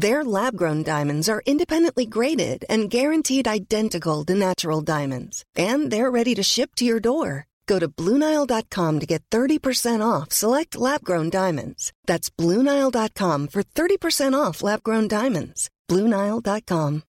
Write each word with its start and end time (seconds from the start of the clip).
Their 0.00 0.24
lab 0.24 0.56
grown 0.56 0.82
diamonds 0.82 1.28
are 1.28 1.42
independently 1.44 2.06
graded 2.06 2.64
and 2.70 2.88
guaranteed 2.88 3.46
identical 3.46 4.24
to 4.24 4.34
natural 4.34 4.80
diamonds. 4.80 5.44
And 5.54 5.90
they're 5.90 6.10
ready 6.10 6.34
to 6.36 6.42
ship 6.42 6.70
to 6.76 6.86
your 6.86 7.00
door. 7.00 7.46
Go 7.66 7.78
to 7.78 7.86
Bluenile.com 7.86 9.00
to 9.00 9.06
get 9.06 9.22
30% 9.30 10.00
off 10.00 10.32
select 10.32 10.74
lab 10.74 11.04
grown 11.04 11.28
diamonds. 11.28 11.92
That's 12.06 12.30
Bluenile.com 12.30 13.48
for 13.48 13.62
30% 13.62 14.32
off 14.32 14.62
lab 14.62 14.82
grown 14.82 15.06
diamonds. 15.06 15.68
Bluenile.com. 15.86 17.02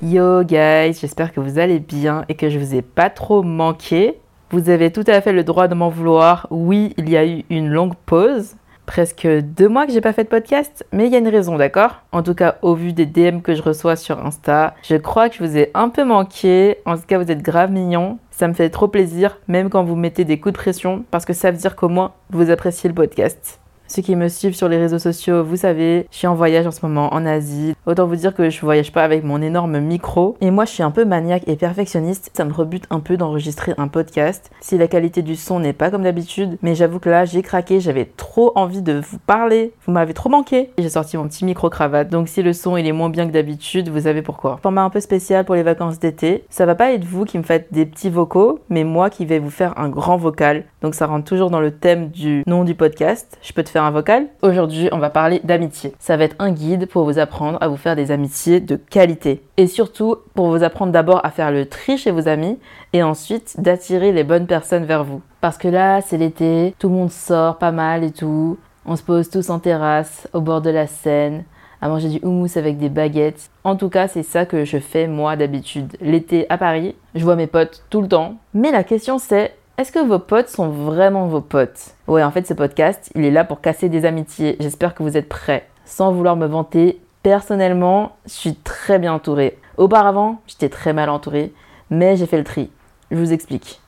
Yo 0.00 0.44
guys, 0.44 1.00
j'espère 1.00 1.32
que 1.32 1.40
vous 1.40 1.58
allez 1.58 1.80
bien 1.80 2.24
et 2.28 2.36
que 2.36 2.48
je 2.48 2.58
vous 2.58 2.76
ai 2.76 2.82
pas 2.82 3.10
trop 3.10 3.42
manqué. 3.42 4.20
Vous 4.52 4.70
avez 4.70 4.90
tout 4.90 5.04
à 5.06 5.20
fait 5.20 5.32
le 5.32 5.44
droit 5.44 5.68
de 5.68 5.74
m'en 5.74 5.90
vouloir. 5.90 6.46
Oui, 6.50 6.94
il 6.96 7.08
y 7.08 7.16
a 7.16 7.26
eu 7.26 7.44
une 7.50 7.68
longue 7.68 7.94
pause. 8.06 8.56
Presque 8.90 9.24
deux 9.24 9.68
mois 9.68 9.86
que 9.86 9.92
j'ai 9.92 10.00
pas 10.00 10.12
fait 10.12 10.24
de 10.24 10.28
podcast, 10.28 10.84
mais 10.90 11.06
il 11.06 11.12
y 11.12 11.14
a 11.14 11.20
une 11.20 11.28
raison, 11.28 11.56
d'accord? 11.56 12.02
En 12.10 12.24
tout 12.24 12.34
cas, 12.34 12.56
au 12.60 12.74
vu 12.74 12.92
des 12.92 13.06
DM 13.06 13.38
que 13.38 13.54
je 13.54 13.62
reçois 13.62 13.94
sur 13.94 14.18
Insta, 14.18 14.74
je 14.82 14.96
crois 14.96 15.28
que 15.28 15.36
je 15.36 15.44
vous 15.44 15.56
ai 15.56 15.70
un 15.74 15.90
peu 15.90 16.02
manqué. 16.02 16.78
En 16.86 16.96
tout 16.96 17.04
cas, 17.06 17.18
vous 17.18 17.30
êtes 17.30 17.40
grave 17.40 17.70
mignons. 17.70 18.18
Ça 18.32 18.48
me 18.48 18.52
fait 18.52 18.68
trop 18.68 18.88
plaisir, 18.88 19.38
même 19.46 19.70
quand 19.70 19.84
vous 19.84 19.94
mettez 19.94 20.24
des 20.24 20.40
coups 20.40 20.54
de 20.54 20.58
pression, 20.58 21.04
parce 21.12 21.24
que 21.24 21.32
ça 21.32 21.52
veut 21.52 21.56
dire 21.56 21.76
qu'au 21.76 21.88
moins 21.88 22.14
vous 22.30 22.50
appréciez 22.50 22.88
le 22.88 22.94
podcast. 22.96 23.59
Ceux 23.90 24.02
qui 24.02 24.14
me 24.14 24.28
suivent 24.28 24.54
sur 24.54 24.68
les 24.68 24.78
réseaux 24.78 25.00
sociaux, 25.00 25.42
vous 25.42 25.56
savez, 25.56 26.06
je 26.12 26.18
suis 26.18 26.28
en 26.28 26.36
voyage 26.36 26.64
en 26.64 26.70
ce 26.70 26.86
moment 26.86 27.12
en 27.12 27.26
Asie. 27.26 27.74
Autant 27.86 28.06
vous 28.06 28.14
dire 28.14 28.32
que 28.32 28.48
je 28.48 28.60
voyage 28.60 28.92
pas 28.92 29.02
avec 29.02 29.24
mon 29.24 29.42
énorme 29.42 29.80
micro. 29.80 30.36
Et 30.40 30.52
moi, 30.52 30.64
je 30.64 30.70
suis 30.70 30.84
un 30.84 30.92
peu 30.92 31.04
maniaque 31.04 31.42
et 31.48 31.56
perfectionniste. 31.56 32.30
Ça 32.32 32.44
me 32.44 32.52
rebute 32.52 32.84
un 32.90 33.00
peu 33.00 33.16
d'enregistrer 33.16 33.74
un 33.78 33.88
podcast. 33.88 34.52
Si 34.60 34.78
la 34.78 34.86
qualité 34.86 35.22
du 35.22 35.34
son 35.34 35.58
n'est 35.58 35.72
pas 35.72 35.90
comme 35.90 36.04
d'habitude, 36.04 36.56
mais 36.62 36.76
j'avoue 36.76 37.00
que 37.00 37.10
là, 37.10 37.24
j'ai 37.24 37.42
craqué. 37.42 37.80
J'avais 37.80 38.04
trop 38.04 38.52
envie 38.54 38.80
de 38.80 38.92
vous 38.92 39.18
parler. 39.18 39.72
Vous 39.84 39.90
m'avez 39.90 40.14
trop 40.14 40.28
manqué. 40.28 40.70
J'ai 40.78 40.88
sorti 40.88 41.16
mon 41.16 41.26
petit 41.26 41.44
micro 41.44 41.68
cravate. 41.68 42.10
Donc 42.10 42.28
si 42.28 42.44
le 42.44 42.52
son 42.52 42.76
il 42.76 42.86
est 42.86 42.92
moins 42.92 43.10
bien 43.10 43.26
que 43.26 43.32
d'habitude, 43.32 43.88
vous 43.88 44.02
savez 44.02 44.22
pourquoi. 44.22 44.60
Format 44.62 44.82
un 44.82 44.90
peu 44.90 45.00
spécial 45.00 45.44
pour 45.44 45.56
les 45.56 45.64
vacances 45.64 45.98
d'été. 45.98 46.44
Ça 46.48 46.64
va 46.64 46.76
pas 46.76 46.92
être 46.92 47.04
vous 47.04 47.24
qui 47.24 47.38
me 47.38 47.42
faites 47.42 47.66
des 47.72 47.86
petits 47.86 48.08
vocaux, 48.08 48.60
mais 48.68 48.84
moi 48.84 49.10
qui 49.10 49.26
vais 49.26 49.40
vous 49.40 49.50
faire 49.50 49.76
un 49.80 49.88
grand 49.88 50.16
vocal. 50.16 50.62
Donc 50.80 50.94
ça 50.94 51.06
rentre 51.06 51.24
toujours 51.24 51.50
dans 51.50 51.60
le 51.60 51.72
thème 51.72 52.10
du 52.10 52.44
nom 52.46 52.62
du 52.62 52.76
podcast. 52.76 53.36
Je 53.42 53.52
peux 53.52 53.64
te 53.64 53.68
faire 53.68 53.79
vocal. 53.88 54.26
Aujourd'hui, 54.42 54.90
on 54.92 54.98
va 54.98 55.08
parler 55.08 55.40
d'amitié. 55.42 55.94
Ça 55.98 56.18
va 56.18 56.24
être 56.24 56.36
un 56.38 56.50
guide 56.50 56.86
pour 56.86 57.04
vous 57.04 57.18
apprendre 57.18 57.56
à 57.62 57.68
vous 57.68 57.78
faire 57.78 57.96
des 57.96 58.10
amitiés 58.10 58.60
de 58.60 58.76
qualité. 58.76 59.42
Et 59.56 59.66
surtout, 59.66 60.16
pour 60.34 60.50
vous 60.50 60.62
apprendre 60.62 60.92
d'abord 60.92 61.24
à 61.24 61.30
faire 61.30 61.50
le 61.50 61.64
tri 61.64 61.96
chez 61.96 62.10
vos 62.10 62.28
amis 62.28 62.58
et 62.92 63.02
ensuite 63.02 63.58
d'attirer 63.58 64.12
les 64.12 64.24
bonnes 64.24 64.46
personnes 64.46 64.84
vers 64.84 65.04
vous. 65.04 65.22
Parce 65.40 65.56
que 65.56 65.68
là, 65.68 66.02
c'est 66.02 66.18
l'été, 66.18 66.74
tout 66.78 66.90
le 66.90 66.94
monde 66.94 67.10
sort 67.10 67.56
pas 67.56 67.72
mal 67.72 68.04
et 68.04 68.10
tout. 68.10 68.58
On 68.84 68.96
se 68.96 69.02
pose 69.02 69.30
tous 69.30 69.48
en 69.48 69.58
terrasse, 69.58 70.28
au 70.34 70.40
bord 70.40 70.60
de 70.60 70.70
la 70.70 70.86
Seine, 70.86 71.44
à 71.80 71.88
manger 71.88 72.08
du 72.08 72.20
houmous 72.22 72.56
avec 72.56 72.78
des 72.78 72.88
baguettes. 72.88 73.50
En 73.64 73.76
tout 73.76 73.88
cas, 73.88 74.08
c'est 74.08 74.22
ça 74.22 74.44
que 74.44 74.64
je 74.64 74.78
fais 74.78 75.06
moi 75.06 75.36
d'habitude. 75.36 75.96
L'été 76.00 76.46
à 76.50 76.58
Paris, 76.58 76.94
je 77.14 77.24
vois 77.24 77.36
mes 77.36 77.46
potes 77.46 77.84
tout 77.90 78.02
le 78.02 78.08
temps. 78.08 78.36
Mais 78.52 78.70
la 78.70 78.84
question 78.84 79.18
c'est, 79.18 79.54
est-ce 79.80 79.92
que 79.92 79.98
vos 79.98 80.18
potes 80.18 80.50
sont 80.50 80.68
vraiment 80.68 81.26
vos 81.26 81.40
potes? 81.40 81.94
Ouais, 82.06 82.22
en 82.22 82.30
fait, 82.30 82.46
ce 82.46 82.52
podcast, 82.52 83.10
il 83.14 83.24
est 83.24 83.30
là 83.30 83.44
pour 83.44 83.62
casser 83.62 83.88
des 83.88 84.04
amitiés. 84.04 84.58
J'espère 84.60 84.94
que 84.94 85.02
vous 85.02 85.16
êtes 85.16 85.30
prêts. 85.30 85.66
Sans 85.86 86.12
vouloir 86.12 86.36
me 86.36 86.46
vanter, 86.46 87.00
personnellement, 87.22 88.12
je 88.26 88.32
suis 88.32 88.54
très 88.56 88.98
bien 88.98 89.14
entourée. 89.14 89.56
Auparavant, 89.78 90.42
j'étais 90.46 90.68
très 90.68 90.92
mal 90.92 91.08
entourée, 91.08 91.54
mais 91.88 92.16
j'ai 92.16 92.26
fait 92.26 92.36
le 92.36 92.44
tri. 92.44 92.70
Je 93.10 93.16
vous 93.16 93.32
explique. 93.32 93.80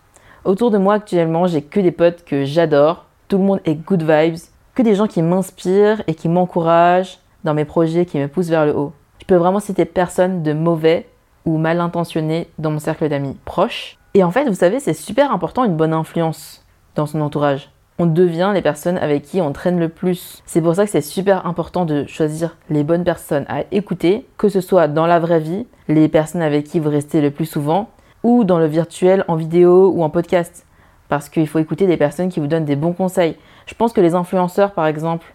Autour 0.47 0.71
de 0.71 0.79
moi 0.79 0.95
actuellement, 0.95 1.47
j'ai 1.47 1.61
que 1.61 1.81
des 1.81 1.93
potes 1.93 2.25
que 2.25 2.47
j'adore. 2.47 3.05
Tout 3.29 3.37
le 3.37 3.45
monde 3.45 3.61
est 3.67 3.75
good 3.75 4.03
vibes. 4.03 4.41
Que 4.75 4.81
des 4.81 4.95
gens 4.95 5.07
qui 5.07 5.21
m'inspirent 5.21 6.03
et 6.07 6.15
qui 6.15 6.31
m'encouragent 6.31 7.19
dans 7.45 7.53
mes 7.53 7.67
projets, 7.67 8.07
qui 8.07 8.19
me 8.19 8.29
poussent 8.29 8.49
vers 8.49 8.65
le 8.65 8.75
haut. 8.75 8.95
Je 9.21 9.27
peux 9.27 9.37
vraiment 9.37 9.61
citer 9.61 9.85
personne 9.85 10.43
de 10.43 10.55
mauvais 10.55 11.07
ou 11.45 11.59
mal 11.59 11.83
intentionné 11.83 12.49
dans 12.59 12.71
mon 12.71 12.79
cercle 12.79 13.11
d'amis 13.11 13.37
proches. 13.45 13.99
Et 14.15 14.23
en 14.23 14.31
fait, 14.31 14.47
vous 14.47 14.55
savez, 14.55 14.79
c'est 14.79 14.93
super 14.93 15.33
important 15.33 15.65
une 15.65 15.77
bonne 15.77 15.95
influence 15.95 16.65
dans 16.95 17.07
son 17.07 17.23
entourage. 17.23 17.71
On 17.99 18.05
devient 18.05 18.51
les 18.53 18.61
personnes 18.61 18.99
avec 18.99 19.23
qui 19.23 19.41
on 19.41 19.53
traîne 19.53 19.79
le 19.79 19.89
plus. 19.89 20.43
C'est 20.45 20.61
pour 20.61 20.75
ça 20.75 20.85
que 20.85 20.91
c'est 20.91 21.01
super 21.01 21.47
important 21.47 21.87
de 21.87 22.05
choisir 22.07 22.57
les 22.69 22.85
bonnes 22.85 23.05
personnes 23.05 23.47
à 23.49 23.65
écouter, 23.71 24.27
que 24.37 24.51
ce 24.51 24.61
soit 24.61 24.89
dans 24.89 25.07
la 25.07 25.19
vraie 25.19 25.41
vie, 25.41 25.67
les 25.89 26.09
personnes 26.09 26.43
avec 26.43 26.65
qui 26.65 26.79
vous 26.79 26.91
restez 26.91 27.23
le 27.23 27.31
plus 27.31 27.47
souvent, 27.47 27.91
ou 28.23 28.45
dans 28.45 28.59
le 28.59 28.67
virtuel, 28.67 29.25
en 29.29 29.37
vidéo 29.37 29.91
ou 29.95 30.03
en 30.03 30.11
podcast. 30.11 30.67
Parce 31.09 31.29
qu'il 31.29 31.47
faut 31.47 31.59
écouter 31.59 31.87
des 31.87 31.97
personnes 31.97 32.29
qui 32.29 32.41
vous 32.41 32.47
donnent 32.47 32.65
des 32.65 32.77
bons 32.77 32.93
conseils. 32.93 33.37
Je 33.67 33.75
pense 33.75 33.93
que 33.95 34.01
les 34.01 34.15
influenceurs, 34.15 34.73
par 34.73 34.87
exemple, 34.87 35.35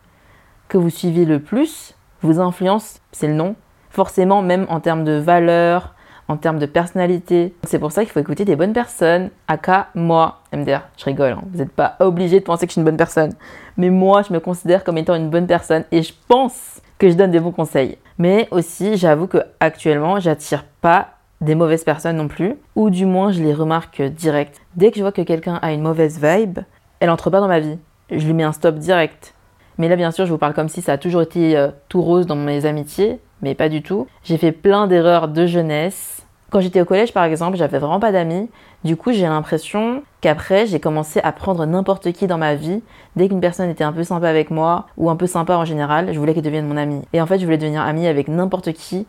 que 0.68 0.78
vous 0.78 0.90
suivez 0.90 1.26
le 1.26 1.40
plus, 1.40 1.96
vous 2.22 2.40
influencent, 2.40 3.00
c'est 3.12 3.28
le 3.28 3.34
nom, 3.34 3.56
forcément 3.90 4.42
même 4.42 4.68
en 4.70 4.80
termes 4.80 5.04
de 5.04 5.14
valeur, 5.14 5.96
en 6.28 6.38
termes 6.38 6.60
de 6.60 6.66
personnalité. 6.66 7.54
C'est 7.64 7.80
pour 7.80 7.92
ça 7.92 8.04
qu'il 8.04 8.12
faut 8.12 8.20
écouter 8.20 8.46
des 8.46 8.56
bonnes 8.56 8.74
personnes. 8.74 9.30
Aka, 9.48 9.88
moi, 9.96 10.42
MDR, 10.54 10.82
je 10.98 11.06
rigole, 11.06 11.34
hein. 11.34 11.44
vous 11.52 11.60
n'êtes 11.60 11.72
pas 11.72 11.96
obligé 12.00 12.40
de 12.40 12.46
penser 12.46 12.66
que 12.66 12.72
je 12.72 12.74
suis 12.74 12.82
une 12.82 12.86
bonne 12.86 12.98
personne. 12.98 13.34
Mais 13.78 13.90
moi, 13.90 14.22
je 14.22 14.34
me 14.34 14.40
considère 14.40 14.84
comme 14.84 14.98
étant 14.98 15.16
une 15.16 15.30
bonne 15.30 15.48
personne 15.48 15.84
et 15.92 16.02
je 16.02 16.14
pense 16.28 16.82
que 16.98 17.10
je 17.10 17.16
donne 17.16 17.32
des 17.32 17.40
bons 17.40 17.52
conseils. 17.52 17.98
Mais 18.18 18.48
aussi, 18.52 18.98
j'avoue 18.98 19.28
que 19.28 19.38
actuellement, 19.60 20.20
j'attire 20.20 20.64
pas 20.82 21.10
des 21.42 21.56
mauvaises 21.56 21.84
personnes 21.84 22.18
non 22.18 22.28
plus, 22.28 22.56
ou 22.76 22.90
du 22.90 23.06
moins 23.06 23.32
je 23.32 23.44
les 23.44 23.54
remarque 23.54 24.02
direct. 24.02 24.60
Dès 24.76 24.90
que 24.90 24.98
je 24.98 25.04
vois 25.04 25.12
que 25.12 25.22
quelqu'un 25.22 25.60
a 25.62 25.72
une 25.72 25.82
mauvaise 25.82 26.20
vibe, 26.20 26.60
elle 27.00 27.12
entre 27.12 27.30
pas 27.30 27.40
dans 27.40 27.48
ma 27.48 27.60
vie. 27.60 27.78
Je 28.10 28.26
lui 28.26 28.34
mets 28.34 28.44
un 28.44 28.54
stop 28.54 28.76
direct. 28.76 29.36
Mais 29.78 29.88
là, 29.88 29.96
bien 29.96 30.12
sûr, 30.12 30.26
je 30.26 30.32
vous 30.32 30.40
parle 30.40 30.54
comme 30.54 30.70
si 30.70 30.82
ça 30.82 30.94
a 30.94 30.98
toujours 30.98 31.22
été 31.22 31.56
euh, 31.56 31.70
tout 31.90 32.02
rose 32.02 32.26
dans 32.26 32.36
mes 32.36 32.66
amitiés, 32.66 33.20
mais 33.42 33.56
pas 33.56 33.70
du 33.70 33.82
tout. 33.82 34.08
J'ai 34.24 34.38
fait 34.38 34.52
plein 34.52 34.88
d'erreurs 34.88 35.28
de 35.28 35.46
jeunesse. 35.46 36.26
Quand 36.50 36.62
j'étais 36.62 36.82
au 36.82 36.86
collège, 36.86 37.14
par 37.14 37.26
exemple, 37.26 37.58
j'avais 37.58 37.78
vraiment 37.78 38.00
pas 38.00 38.12
d'amis. 38.12 38.50
Du 38.84 38.96
coup, 38.96 39.12
j'ai 39.12 39.24
l'impression 39.24 40.04
qu'après, 40.22 40.66
j'ai 40.66 40.80
commencé 40.80 41.20
à 41.22 41.32
prendre 41.32 41.66
n'importe 41.66 42.12
qui 42.14 42.26
dans 42.26 42.38
ma 42.38 42.56
vie. 42.56 42.82
Dès 43.16 43.28
qu'une 43.28 43.42
personne 43.42 43.70
était 43.70 43.84
un 43.84 43.92
peu 43.92 44.04
sympa 44.04 44.30
avec 44.30 44.50
moi, 44.50 44.88
ou 44.96 45.10
un 45.10 45.16
peu 45.18 45.28
sympa 45.28 45.58
en 45.58 45.66
général, 45.66 46.14
je 46.14 46.20
voulais 46.20 46.34
qu'elle 46.34 46.44
devienne 46.44 46.68
mon 46.68 46.78
amie. 46.78 47.02
Et 47.12 47.22
en 47.22 47.26
fait, 47.26 47.40
je 47.40 47.46
voulais 47.46 47.58
devenir 47.58 47.82
amie 47.82 48.08
avec 48.08 48.30
n'importe 48.30 48.72
qui, 48.72 49.06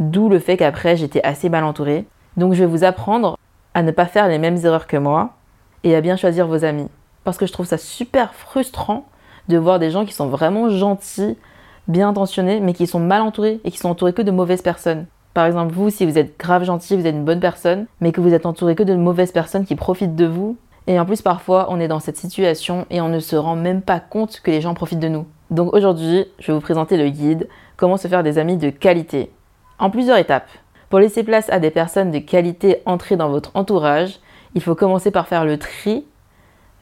d'où 0.00 0.28
le 0.28 0.38
fait 0.38 0.56
qu'après, 0.56 0.96
j'étais 0.96 1.22
assez 1.22 1.48
mal 1.48 1.64
entourée. 1.64 2.04
Donc, 2.36 2.52
je 2.52 2.60
vais 2.60 2.70
vous 2.70 2.84
apprendre 2.84 3.38
à 3.72 3.82
ne 3.82 3.90
pas 3.90 4.06
faire 4.06 4.28
les 4.28 4.38
mêmes 4.38 4.58
erreurs 4.64 4.86
que 4.86 4.96
moi 4.98 5.30
et 5.82 5.94
à 5.96 6.00
bien 6.00 6.16
choisir 6.16 6.46
vos 6.46 6.64
amis. 6.64 6.88
Parce 7.24 7.38
que 7.38 7.46
je 7.46 7.52
trouve 7.52 7.66
ça 7.66 7.78
super 7.78 8.34
frustrant 8.34 9.06
de 9.48 9.56
voir 9.56 9.78
des 9.78 9.90
gens 9.90 10.04
qui 10.04 10.12
sont 10.12 10.28
vraiment 10.28 10.68
gentils, 10.68 11.36
bien 11.88 12.08
intentionnés, 12.08 12.60
mais 12.60 12.72
qui 12.72 12.86
sont 12.86 13.00
mal 13.00 13.22
entourés 13.22 13.60
et 13.64 13.70
qui 13.70 13.78
sont 13.78 13.88
entourés 13.88 14.12
que 14.12 14.22
de 14.22 14.30
mauvaises 14.30 14.62
personnes. 14.62 15.06
Par 15.34 15.46
exemple, 15.46 15.74
vous, 15.74 15.90
si 15.90 16.06
vous 16.06 16.18
êtes 16.18 16.38
grave 16.38 16.64
gentil, 16.64 16.96
vous 16.96 17.06
êtes 17.06 17.14
une 17.14 17.24
bonne 17.24 17.40
personne, 17.40 17.86
mais 18.00 18.12
que 18.12 18.20
vous 18.20 18.32
êtes 18.32 18.46
entouré 18.46 18.74
que 18.74 18.82
de 18.82 18.94
mauvaises 18.94 19.32
personnes 19.32 19.66
qui 19.66 19.76
profitent 19.76 20.16
de 20.16 20.26
vous. 20.26 20.56
Et 20.86 20.98
en 20.98 21.04
plus, 21.04 21.20
parfois, 21.20 21.66
on 21.68 21.80
est 21.80 21.88
dans 21.88 22.00
cette 22.00 22.16
situation 22.16 22.86
et 22.90 23.00
on 23.00 23.08
ne 23.08 23.18
se 23.18 23.36
rend 23.36 23.56
même 23.56 23.82
pas 23.82 24.00
compte 24.00 24.40
que 24.40 24.50
les 24.50 24.60
gens 24.60 24.74
profitent 24.74 25.00
de 25.00 25.08
nous. 25.08 25.26
Donc 25.50 25.74
aujourd'hui, 25.74 26.24
je 26.38 26.46
vais 26.46 26.52
vous 26.52 26.60
présenter 26.60 26.96
le 26.96 27.08
guide 27.10 27.48
Comment 27.76 27.98
se 27.98 28.08
faire 28.08 28.22
des 28.22 28.38
amis 28.38 28.56
de 28.56 28.70
qualité. 28.70 29.30
En 29.78 29.90
plusieurs 29.90 30.16
étapes. 30.16 30.48
Pour 30.88 30.98
laisser 30.98 31.24
place 31.24 31.50
à 31.50 31.58
des 31.58 31.70
personnes 31.70 32.10
de 32.10 32.18
qualité 32.18 32.80
entrées 32.86 33.16
dans 33.16 33.28
votre 33.28 33.50
entourage, 33.52 34.20
il 34.54 34.62
faut 34.62 34.74
commencer 34.74 35.10
par 35.10 35.28
faire 35.28 35.44
le 35.44 35.58
tri, 35.58 36.06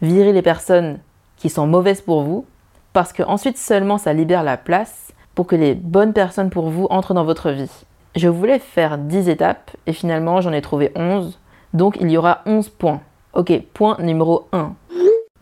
virer 0.01 0.33
les 0.33 0.43
personnes 0.43 1.01
qui 1.37 1.51
sont 1.51 1.67
mauvaises 1.67 2.01
pour 2.01 2.23
vous, 2.23 2.47
parce 2.95 3.13
que 3.13 3.23
ensuite 3.25 3.59
seulement 3.59 3.99
ça 3.99 4.15
libère 4.15 4.43
la 4.43 4.57
place 4.57 5.13
pour 5.35 5.47
que 5.47 5.57
les 5.57 5.75
bonnes 5.75 6.15
personnes 6.15 6.49
pour 6.49 6.71
vous 6.71 6.87
entrent 6.89 7.13
dans 7.13 7.25
votre 7.25 7.51
vie. 7.51 7.85
Je 8.15 8.29
voulais 8.29 8.61
faire 8.61 8.97
10 8.97 9.29
étapes 9.29 9.73
et 9.87 9.93
finalement 9.93 10.41
j'en 10.41 10.53
ai 10.53 10.63
trouvé 10.63 10.93
11, 10.95 11.39
donc 11.75 11.99
il 12.01 12.11
y 12.11 12.17
aura 12.17 12.41
11 12.47 12.69
points. 12.71 13.03
Ok, 13.35 13.53
point 13.75 13.97
numéro 13.99 14.47
1. 14.53 14.75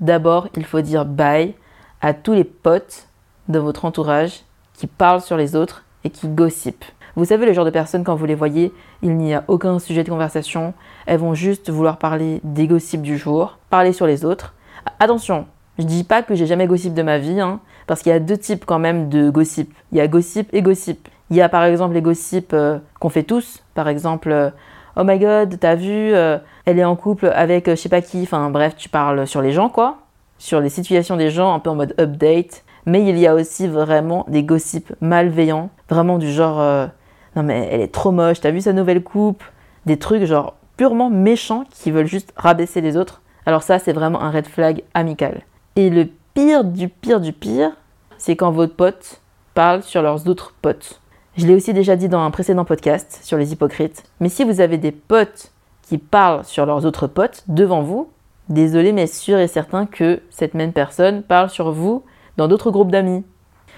D'abord, 0.01 0.49
il 0.57 0.65
faut 0.65 0.81
dire 0.81 1.05
bye 1.05 1.55
à 2.01 2.15
tous 2.15 2.33
les 2.33 2.45
potes 2.45 3.09
de 3.49 3.59
votre 3.59 3.85
entourage 3.85 4.45
qui 4.73 4.87
parlent 4.87 5.21
sur 5.21 5.37
les 5.37 5.55
autres 5.55 5.85
et 6.05 6.11
qui 6.11 6.29
gossipent. 6.29 6.87
Vous 7.15 7.27
savez, 7.27 7.45
le 7.45 7.53
genre 7.53 7.67
de 7.67 7.71
personnes, 7.71 8.03
quand 8.03 8.15
vous 8.15 8.25
les 8.25 8.35
voyez, 8.35 8.73
il 9.03 9.19
n'y 9.19 9.35
a 9.35 9.45
aucun 9.47 9.79
sujet 9.79 10.03
de 10.03 10.09
conversation. 10.09 10.73
Elles 11.05 11.19
vont 11.19 11.35
juste 11.35 11.69
vouloir 11.69 11.99
parler 11.99 12.41
des 12.43 12.67
gossips 12.67 13.03
du 13.03 13.19
jour, 13.19 13.59
parler 13.69 13.93
sur 13.93 14.07
les 14.07 14.25
autres. 14.25 14.55
Attention, 14.99 15.47
je 15.79 15.85
dis 15.85 16.05
pas 16.05 16.23
que 16.23 16.35
j'ai 16.35 16.47
jamais 16.47 16.67
gossip 16.67 16.95
de 16.95 17.03
ma 17.03 17.19
vie, 17.19 17.41
hein, 17.41 17.61
parce 17.87 18.03
qu'il 18.03 18.11
y 18.11 18.15
a 18.15 18.21
deux 18.21 18.37
types 18.37 18.65
quand 18.65 18.79
même 18.79 19.09
de 19.09 19.31
gossip. 19.31 19.73
Il 19.91 19.99
y 19.99 20.01
a 20.01 20.09
gossip 20.09 20.49
et 20.53 20.63
gossip. 20.63 21.09
Il 21.31 21.37
y 21.37 21.41
a 21.41 21.49
par 21.49 21.65
exemple 21.65 21.95
les 21.95 22.03
gossips 22.03 22.53
euh, 22.53 22.79
qu'on 23.01 23.09
fait 23.09 23.23
tous. 23.23 23.63
Par 23.75 23.89
exemple, 23.89 24.31
euh, 24.31 24.51
oh 24.97 25.05
my 25.05 25.19
god, 25.19 25.59
t'as 25.59 25.75
vu, 25.75 25.89
euh, 26.15 26.39
elle 26.67 26.79
est 26.79 26.85
en 26.85 26.97
couple 26.97 27.33
avec 27.35 27.71
je 27.71 27.75
sais 27.75 27.89
pas 27.89 28.03
qui. 28.03 28.23
Enfin 28.23 28.51
bref, 28.51 28.77
tu 28.77 28.89
parles 28.89 29.27
sur 29.27 29.41
les 29.41 29.53
gens 29.53 29.69
quoi. 29.69 29.99
Sur 30.39 30.61
les 30.61 30.69
situations 30.69 31.17
des 31.17 31.31
gens, 31.31 31.55
un 31.55 31.59
peu 31.59 31.71
en 31.71 31.75
mode 31.75 31.95
update. 31.99 32.65
Mais 32.85 33.05
il 33.09 33.17
y 33.19 33.27
a 33.27 33.35
aussi 33.35 33.69
vraiment 33.69 34.27
des 34.29 34.43
gossips 34.43 34.93
malveillants. 35.01 35.71
Vraiment 35.89 36.19
du 36.19 36.31
genre 36.31 36.89
non 37.37 37.43
mais 37.43 37.69
elle 37.71 37.81
est 37.81 37.93
trop 37.93 38.11
moche, 38.11 38.41
t'as 38.41 38.51
vu 38.51 38.61
sa 38.61 38.73
nouvelle 38.73 39.03
coupe? 39.03 39.43
Des 39.87 39.99
trucs 39.99 40.25
genre 40.25 40.55
purement 40.77 41.11
méchants 41.11 41.65
qui 41.71 41.91
veulent 41.91 42.07
juste 42.07 42.33
rabaisser 42.37 42.81
les 42.81 42.97
autres. 42.97 43.23
Alors 43.47 43.63
ça, 43.63 43.79
c'est 43.79 43.93
vraiment 43.93 44.21
un 44.21 44.31
red 44.31 44.47
flag 44.47 44.83
amical. 44.95 45.43
Et 45.75 45.89
le 45.89 46.07
pire 46.35 46.65
du 46.65 46.91
pire 46.91 47.19
du 47.19 47.33
pire, 47.33 47.71
c'est 48.19 48.37
quand 48.37 48.51
votre 48.51 48.75
pote 48.75 49.23
parle 49.55 49.83
sur 49.83 50.03
leurs 50.03 50.29
autres 50.29 50.55
potes. 50.61 51.01
Je 51.39 51.47
l'ai 51.47 51.55
aussi 51.55 51.73
déjà 51.73 51.97
dit 51.97 52.11
dans 52.11 52.21
un 52.21 52.31
précédent 52.31 52.67
podcast 52.67 53.21
sur 53.23 53.39
les 53.39 53.55
hypocrites. 53.55 54.05
Mais 54.21 54.29
si 54.29 54.45
vous 54.45 54.61
avez 54.61 54.77
des 54.77 54.93
potes 54.93 55.51
qui 55.81 55.97
parlent 55.97 56.45
sur 56.45 56.67
leurs 56.67 56.85
autres 56.85 57.07
potes 57.07 57.45
devant 57.49 57.81
vous, 57.81 58.11
désolé 58.51 58.93
mais 58.93 59.07
sûr 59.07 59.39
et 59.39 59.47
certain 59.47 59.87
que 59.87 60.21
cette 60.29 60.53
même 60.53 60.75
personne 60.75 61.23
parle 61.23 61.49
sur 61.49 61.73
vous 61.73 62.03
dans 62.37 62.49
d'autres 62.49 62.71
groupes 62.71 62.91
d'amis. 62.91 63.25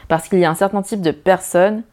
Parce 0.08 0.28
qu'il 0.28 0.40
y 0.40 0.44
a 0.44 0.50
un 0.50 0.56
certain 0.56 0.82
type 0.82 1.00
de 1.00 1.12
personnes 1.12 1.84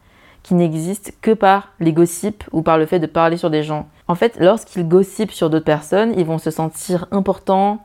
qui 0.42 0.54
n'existe 0.54 1.14
que 1.20 1.30
par 1.30 1.68
les 1.78 1.92
gossips 1.92 2.42
ou 2.50 2.62
par 2.62 2.76
le 2.76 2.86
fait 2.86 2.98
de 2.98 3.06
parler 3.06 3.36
sur 3.36 3.50
des 3.50 3.62
gens. 3.62 3.88
En 4.08 4.16
fait, 4.16 4.36
lorsqu'ils 4.40 4.88
gossipent 4.88 5.30
sur 5.30 5.48
d'autres 5.48 5.64
personnes, 5.64 6.12
ils 6.16 6.26
vont 6.26 6.38
se 6.38 6.50
sentir 6.50 7.06
importants 7.12 7.78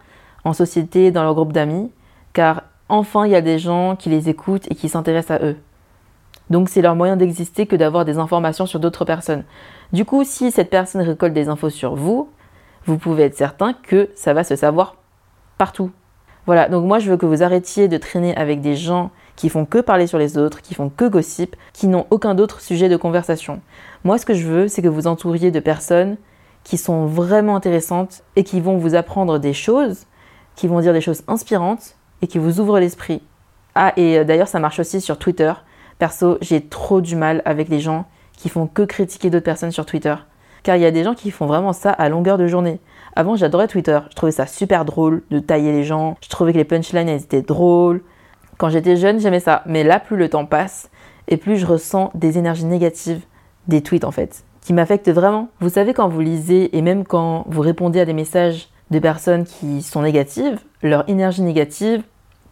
en 0.44 0.54
société, 0.54 1.12
dans 1.12 1.22
leur 1.22 1.36
groupe 1.36 1.54
d'amis, 1.54 1.92
car 2.38 2.66
enfin 2.88 3.26
il 3.26 3.32
y 3.32 3.36
a 3.36 3.42
des 3.42 3.58
gens 3.58 3.96
qui 3.96 4.10
les 4.10 4.30
écoutent 4.30 4.70
et 4.70 4.76
qui 4.76 4.90
s'intéressent 4.90 5.42
à 5.42 5.44
eux. 5.44 5.56
Donc 6.52 6.70
c'est 6.70 6.84
leur 6.84 6.94
moyen 6.94 7.18
d'exister 7.18 7.66
que 7.66 7.76
d'avoir 7.76 8.06
des 8.06 8.20
informations 8.20 8.68
sur 8.68 8.80
d'autres 8.80 9.06
personnes. 9.06 9.44
Du 9.92 10.06
coup, 10.06 10.24
si 10.24 10.52
cette 10.52 10.70
personne 10.70 11.02
récolte 11.02 11.34
des 11.34 11.50
infos 11.50 11.72
sur 11.72 11.96
vous, 11.96 12.30
vous 12.86 13.00
pouvez 13.00 13.24
être 13.24 13.36
certain 13.36 13.74
que 13.74 14.12
ça 14.14 14.36
va 14.36 14.44
se 14.44 14.56
savoir 14.56 14.98
partout. 15.58 15.90
Voilà, 16.46 16.70
donc 16.70 16.86
moi 16.86 17.00
je 17.00 17.10
veux 17.10 17.18
que 17.18 17.26
vous 17.26 17.42
arrêtiez 17.42 17.88
de 17.88 17.98
traîner 17.98 18.38
avec 18.38 18.62
des 18.62 18.76
gens 18.76 19.10
qui 19.36 19.50
font 19.50 19.66
que 19.66 19.80
parler 19.80 20.06
sur 20.06 20.20
les 20.20 20.38
autres, 20.38 20.62
qui 20.62 20.76
font 20.76 20.90
que 20.90 21.06
gossip, 21.06 21.56
qui 21.74 21.88
n'ont 21.88 22.06
aucun 22.12 22.38
autre 22.38 22.62
sujet 22.62 22.88
de 22.88 22.98
conversation. 22.98 23.62
Moi, 24.04 24.20
ce 24.20 24.28
que 24.28 24.36
je 24.36 24.46
veux, 24.46 24.68
c'est 24.68 24.84
que 24.84 24.88
vous 24.90 25.08
entouriez 25.08 25.50
de 25.50 25.60
personnes 25.60 26.18
qui 26.64 26.78
sont 26.78 27.08
vraiment 27.08 27.56
intéressantes 27.56 28.22
et 28.36 28.44
qui 28.44 28.62
vont 28.62 28.78
vous 28.78 28.94
apprendre 28.94 29.40
des 29.40 29.54
choses, 29.54 30.06
qui 30.56 30.68
vont 30.68 30.82
dire 30.82 30.94
des 30.94 31.02
choses 31.02 31.24
inspirantes 31.28 31.97
et 32.22 32.28
qui 32.28 32.38
vous 32.38 32.60
ouvrent 32.60 32.80
l'esprit. 32.80 33.22
Ah, 33.76 33.94
et 33.98 34.20
euh, 34.20 34.24
d'ailleurs, 34.24 34.48
ça 34.48 34.60
marche 34.60 34.80
aussi 34.80 35.02
sur 35.02 35.18
Twitter. 35.18 35.54
Perso, 36.00 36.38
j'ai 36.42 36.62
trop 36.62 37.02
du 37.02 37.16
mal 37.16 37.42
avec 37.46 37.70
les 37.70 37.80
gens 37.80 38.06
qui 38.34 38.50
font 38.50 38.68
que 38.68 38.84
critiquer 38.84 39.30
d'autres 39.30 39.46
personnes 39.46 39.72
sur 39.72 39.86
Twitter. 39.86 40.16
Car 40.64 40.76
il 40.76 40.82
y 40.82 40.86
a 40.86 40.92
des 40.92 41.04
gens 41.04 41.14
qui 41.14 41.32
font 41.32 41.46
vraiment 41.46 41.74
ça 41.74 41.92
à 41.92 42.10
longueur 42.10 42.38
de 42.38 42.48
journée. 42.48 42.80
Avant, 43.16 43.36
j'adorais 43.36 43.68
Twitter. 43.68 44.00
Je 44.10 44.16
trouvais 44.16 44.32
ça 44.32 44.46
super 44.46 44.86
drôle 44.86 45.24
de 45.32 45.40
tailler 45.40 45.72
les 45.72 45.84
gens. 45.84 46.18
Je 46.22 46.30
trouvais 46.30 46.54
que 46.54 46.58
les 46.58 46.66
punchlines, 46.66 47.10
elles 47.10 47.22
étaient 47.22 47.42
drôles. 47.42 48.02
Quand 48.58 48.70
j'étais 48.70 48.96
jeune, 48.96 49.20
j'aimais 49.20 49.40
ça. 49.40 49.64
Mais 49.66 49.84
là, 49.84 50.00
plus 50.00 50.18
le 50.18 50.30
temps 50.30 50.46
passe 50.46 50.90
et 51.28 51.38
plus 51.38 51.58
je 51.58 51.66
ressens 51.66 52.12
des 52.16 52.38
énergies 52.38 52.66
négatives 52.66 53.22
des 53.68 53.82
tweets 53.82 54.06
en 54.06 54.12
fait, 54.12 54.44
qui 54.62 54.74
m'affectent 54.74 55.12
vraiment. 55.12 55.50
Vous 55.60 55.70
savez, 55.70 55.94
quand 55.94 56.08
vous 56.08 56.22
lisez 56.22 56.76
et 56.76 56.82
même 56.82 57.06
quand 57.06 57.46
vous 57.48 57.62
répondez 57.62 58.00
à 58.00 58.06
des 58.06 58.14
messages 58.14 58.70
de 58.92 59.00
personnes 59.00 59.46
qui 59.46 59.82
sont 59.82 60.02
négatives, 60.02 60.60
leur 60.82 61.08
énergie 61.10 61.42
négative 61.42 62.04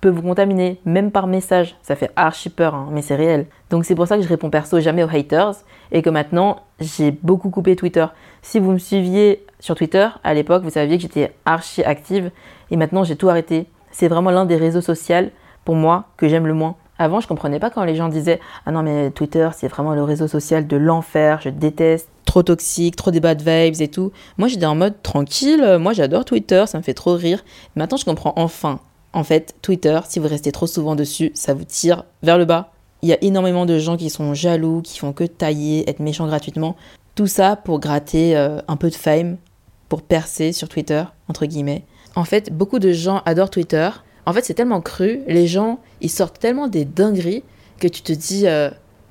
peut 0.01 0.09
vous 0.09 0.21
contaminer, 0.21 0.79
même 0.85 1.11
par 1.11 1.27
message. 1.27 1.75
Ça 1.81 1.95
fait 1.95 2.11
archi 2.15 2.49
peur, 2.49 2.75
hein, 2.75 2.89
mais 2.91 3.01
c'est 3.01 3.15
réel. 3.15 3.47
Donc 3.69 3.85
c'est 3.85 3.95
pour 3.95 4.07
ça 4.07 4.17
que 4.17 4.23
je 4.23 4.27
réponds 4.27 4.49
perso 4.49 4.79
jamais 4.79 5.03
aux 5.03 5.09
haters 5.09 5.55
et 5.91 6.01
que 6.01 6.09
maintenant 6.09 6.61
j'ai 6.79 7.11
beaucoup 7.11 7.49
coupé 7.49 7.75
Twitter. 7.75 8.05
Si 8.41 8.59
vous 8.59 8.71
me 8.71 8.77
suiviez 8.77 9.45
sur 9.59 9.75
Twitter, 9.75 10.07
à 10.23 10.33
l'époque, 10.33 10.63
vous 10.63 10.69
saviez 10.69 10.97
que 10.97 11.01
j'étais 11.01 11.33
archi 11.45 11.83
active 11.83 12.31
et 12.71 12.77
maintenant 12.77 13.03
j'ai 13.03 13.15
tout 13.15 13.29
arrêté. 13.29 13.67
C'est 13.91 14.07
vraiment 14.07 14.31
l'un 14.31 14.45
des 14.45 14.57
réseaux 14.57 14.81
sociaux 14.81 15.29
pour 15.63 15.75
moi 15.75 16.05
que 16.17 16.27
j'aime 16.27 16.45
le 16.45 16.53
moins. 16.53 16.75
Avant, 16.97 17.19
je 17.19 17.27
comprenais 17.27 17.59
pas 17.59 17.69
quand 17.69 17.83
les 17.83 17.95
gens 17.95 18.07
disaient 18.07 18.39
Ah 18.65 18.71
non, 18.71 18.83
mais 18.83 19.11
Twitter, 19.11 19.49
c'est 19.53 19.67
vraiment 19.67 19.93
le 19.93 20.03
réseau 20.03 20.27
social 20.27 20.67
de 20.67 20.77
l'enfer, 20.77 21.41
je 21.41 21.49
déteste, 21.49 22.09
trop 22.35 22.43
toxique, 22.43 22.97
trop 22.97 23.11
des 23.11 23.21
bad 23.21 23.41
vibes 23.41 23.81
et 23.81 23.87
tout. 23.87 24.11
Moi, 24.37 24.49
j'étais 24.49 24.65
en 24.65 24.75
mode 24.75 25.01
tranquille, 25.01 25.77
moi 25.79 25.93
j'adore 25.93 26.25
Twitter, 26.25 26.65
ça 26.67 26.77
me 26.77 26.83
fait 26.83 26.93
trop 26.93 27.13
rire. 27.13 27.45
Maintenant, 27.77 27.95
je 27.95 28.03
comprends 28.03 28.33
enfin. 28.35 28.81
En 29.13 29.23
fait, 29.23 29.55
Twitter, 29.61 29.97
si 30.09 30.19
vous 30.19 30.27
restez 30.27 30.51
trop 30.51 30.67
souvent 30.67 30.97
dessus, 30.97 31.31
ça 31.33 31.53
vous 31.53 31.63
tire 31.63 32.03
vers 32.23 32.37
le 32.37 32.43
bas. 32.43 32.73
Il 33.03 33.07
y 33.07 33.13
a 33.13 33.23
énormément 33.23 33.65
de 33.65 33.79
gens 33.79 33.95
qui 33.95 34.09
sont 34.09 34.33
jaloux, 34.33 34.81
qui 34.81 34.99
font 34.99 35.13
que 35.13 35.23
tailler, 35.23 35.89
être 35.89 36.01
méchants 36.01 36.27
gratuitement. 36.27 36.75
Tout 37.15 37.27
ça 37.27 37.55
pour 37.55 37.79
gratter 37.79 38.35
euh, 38.35 38.59
un 38.67 38.75
peu 38.75 38.89
de 38.89 38.95
fame, 38.95 39.37
pour 39.87 40.01
percer 40.01 40.51
sur 40.51 40.67
Twitter, 40.67 41.05
entre 41.29 41.45
guillemets. 41.45 41.85
En 42.15 42.25
fait, 42.25 42.51
beaucoup 42.51 42.79
de 42.79 42.91
gens 42.91 43.21
adorent 43.25 43.49
Twitter, 43.49 43.89
en 44.25 44.33
fait, 44.33 44.43
c'est 44.43 44.55
tellement 44.55 44.81
cru, 44.81 45.21
les 45.27 45.47
gens, 45.47 45.79
ils 46.01 46.09
sortent 46.09 46.39
tellement 46.39 46.67
des 46.67 46.83
dingueries 46.83 47.43
que 47.79 47.87
tu 47.87 48.01
te 48.01 48.11
dis, 48.11 48.45
euh, 48.45 48.69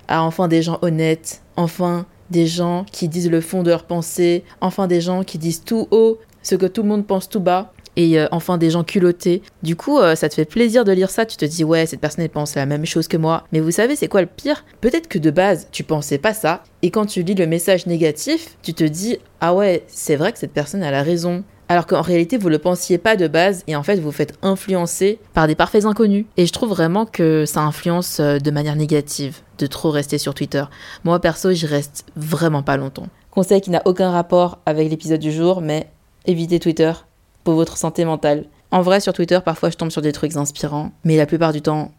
ah, 0.08 0.22
enfin 0.24 0.46
des 0.46 0.60
gens 0.60 0.78
honnêtes, 0.82 1.40
enfin 1.56 2.04
des 2.30 2.46
gens 2.46 2.84
qui 2.90 3.08
disent 3.08 3.30
le 3.30 3.40
fond 3.40 3.62
de 3.62 3.70
leur 3.70 3.84
pensée, 3.84 4.44
enfin 4.60 4.86
des 4.86 5.00
gens 5.00 5.24
qui 5.24 5.38
disent 5.38 5.62
tout 5.64 5.88
haut 5.90 6.18
ce 6.42 6.54
que 6.54 6.66
tout 6.66 6.82
le 6.82 6.88
monde 6.88 7.06
pense 7.06 7.28
tout 7.28 7.40
bas, 7.40 7.72
et 7.96 8.18
euh, 8.18 8.26
enfin 8.32 8.58
des 8.58 8.70
gens 8.70 8.84
culottés. 8.84 9.42
Du 9.62 9.76
coup, 9.76 9.98
euh, 9.98 10.14
ça 10.14 10.28
te 10.28 10.34
fait 10.34 10.44
plaisir 10.44 10.84
de 10.84 10.92
lire 10.92 11.10
ça, 11.10 11.26
tu 11.26 11.36
te 11.36 11.44
dis, 11.44 11.64
ouais, 11.64 11.86
cette 11.86 12.00
personne 12.00 12.24
elle 12.24 12.30
pense 12.30 12.54
la 12.54 12.66
même 12.66 12.86
chose 12.86 13.08
que 13.08 13.16
moi. 13.16 13.44
Mais 13.52 13.60
vous 13.60 13.70
savez, 13.70 13.96
c'est 13.96 14.08
quoi 14.08 14.20
le 14.20 14.26
pire? 14.26 14.64
Peut-être 14.80 15.08
que 15.08 15.18
de 15.18 15.30
base, 15.30 15.68
tu 15.72 15.84
pensais 15.84 16.18
pas 16.18 16.34
ça, 16.34 16.62
et 16.82 16.90
quand 16.90 17.06
tu 17.06 17.22
lis 17.22 17.34
le 17.34 17.46
message 17.46 17.86
négatif, 17.86 18.56
tu 18.62 18.74
te 18.74 18.84
dis, 18.84 19.18
ah 19.40 19.54
ouais, 19.54 19.84
c'est 19.86 20.16
vrai 20.16 20.32
que 20.32 20.38
cette 20.38 20.52
personne 20.52 20.82
a 20.82 20.90
la 20.90 21.02
raison 21.02 21.44
alors 21.74 21.88
qu'en 21.88 22.02
réalité 22.02 22.38
vous 22.38 22.46
ne 22.46 22.52
le 22.52 22.60
pensiez 22.60 22.98
pas 22.98 23.16
de 23.16 23.26
base 23.26 23.64
et 23.66 23.74
en 23.74 23.82
fait 23.82 23.96
vous 23.96 24.04
vous 24.04 24.12
faites 24.12 24.38
influencer 24.42 25.18
par 25.32 25.48
des 25.48 25.56
parfaits 25.56 25.86
inconnus. 25.86 26.24
Et 26.36 26.46
je 26.46 26.52
trouve 26.52 26.68
vraiment 26.68 27.04
que 27.04 27.46
ça 27.46 27.62
influence 27.62 28.20
euh, 28.20 28.38
de 28.38 28.50
manière 28.52 28.76
négative 28.76 29.38
de 29.58 29.66
trop 29.66 29.90
rester 29.90 30.16
sur 30.18 30.34
Twitter. 30.34 30.62
Moi 31.02 31.18
perso 31.18 31.50
j'y 31.50 31.66
reste 31.66 32.06
vraiment 32.14 32.62
pas 32.62 32.76
longtemps. 32.76 33.08
Conseil 33.32 33.60
qui 33.60 33.70
n'a 33.70 33.82
aucun 33.86 34.12
rapport 34.12 34.58
avec 34.66 34.88
l'épisode 34.88 35.18
du 35.18 35.32
jour, 35.32 35.62
mais 35.62 35.88
évitez 36.26 36.60
Twitter 36.60 36.92
pour 37.42 37.54
votre 37.54 37.76
santé 37.76 38.04
mentale. 38.04 38.44
En 38.70 38.82
vrai 38.82 39.00
sur 39.00 39.12
Twitter 39.12 39.40
parfois 39.44 39.70
je 39.70 39.76
tombe 39.76 39.90
sur 39.90 40.00
des 40.00 40.12
trucs 40.12 40.36
inspirants, 40.36 40.92
mais 41.02 41.16
la 41.16 41.26
plupart 41.26 41.52
du 41.52 41.60
temps 41.60 41.90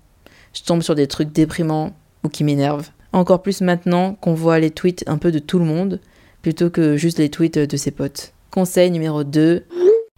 je 0.53 0.63
tombe 0.63 0.83
sur 0.83 0.95
des 0.95 1.07
trucs 1.07 1.33
déprimants 1.33 1.91
ou 2.23 2.29
qui 2.29 2.45
m'énervent. 2.45 2.91
Encore 3.11 3.41
plus 3.41 3.59
maintenant 3.59 4.13
qu'on 4.13 4.35
voit 4.35 4.59
les 4.59 4.71
tweets 4.71 5.03
un 5.07 5.17
peu 5.17 5.33
de 5.33 5.39
tout 5.39 5.59
le 5.59 5.65
monde 5.65 5.99
plutôt 6.41 6.69
que 6.69 6.95
juste 6.95 7.19
les 7.19 7.29
tweets 7.29 7.59
de 7.59 7.75
ses 7.75 7.91
potes. 7.91 8.34
Conseil 8.55 8.89
numéro 8.89 9.25
2, 9.25 9.65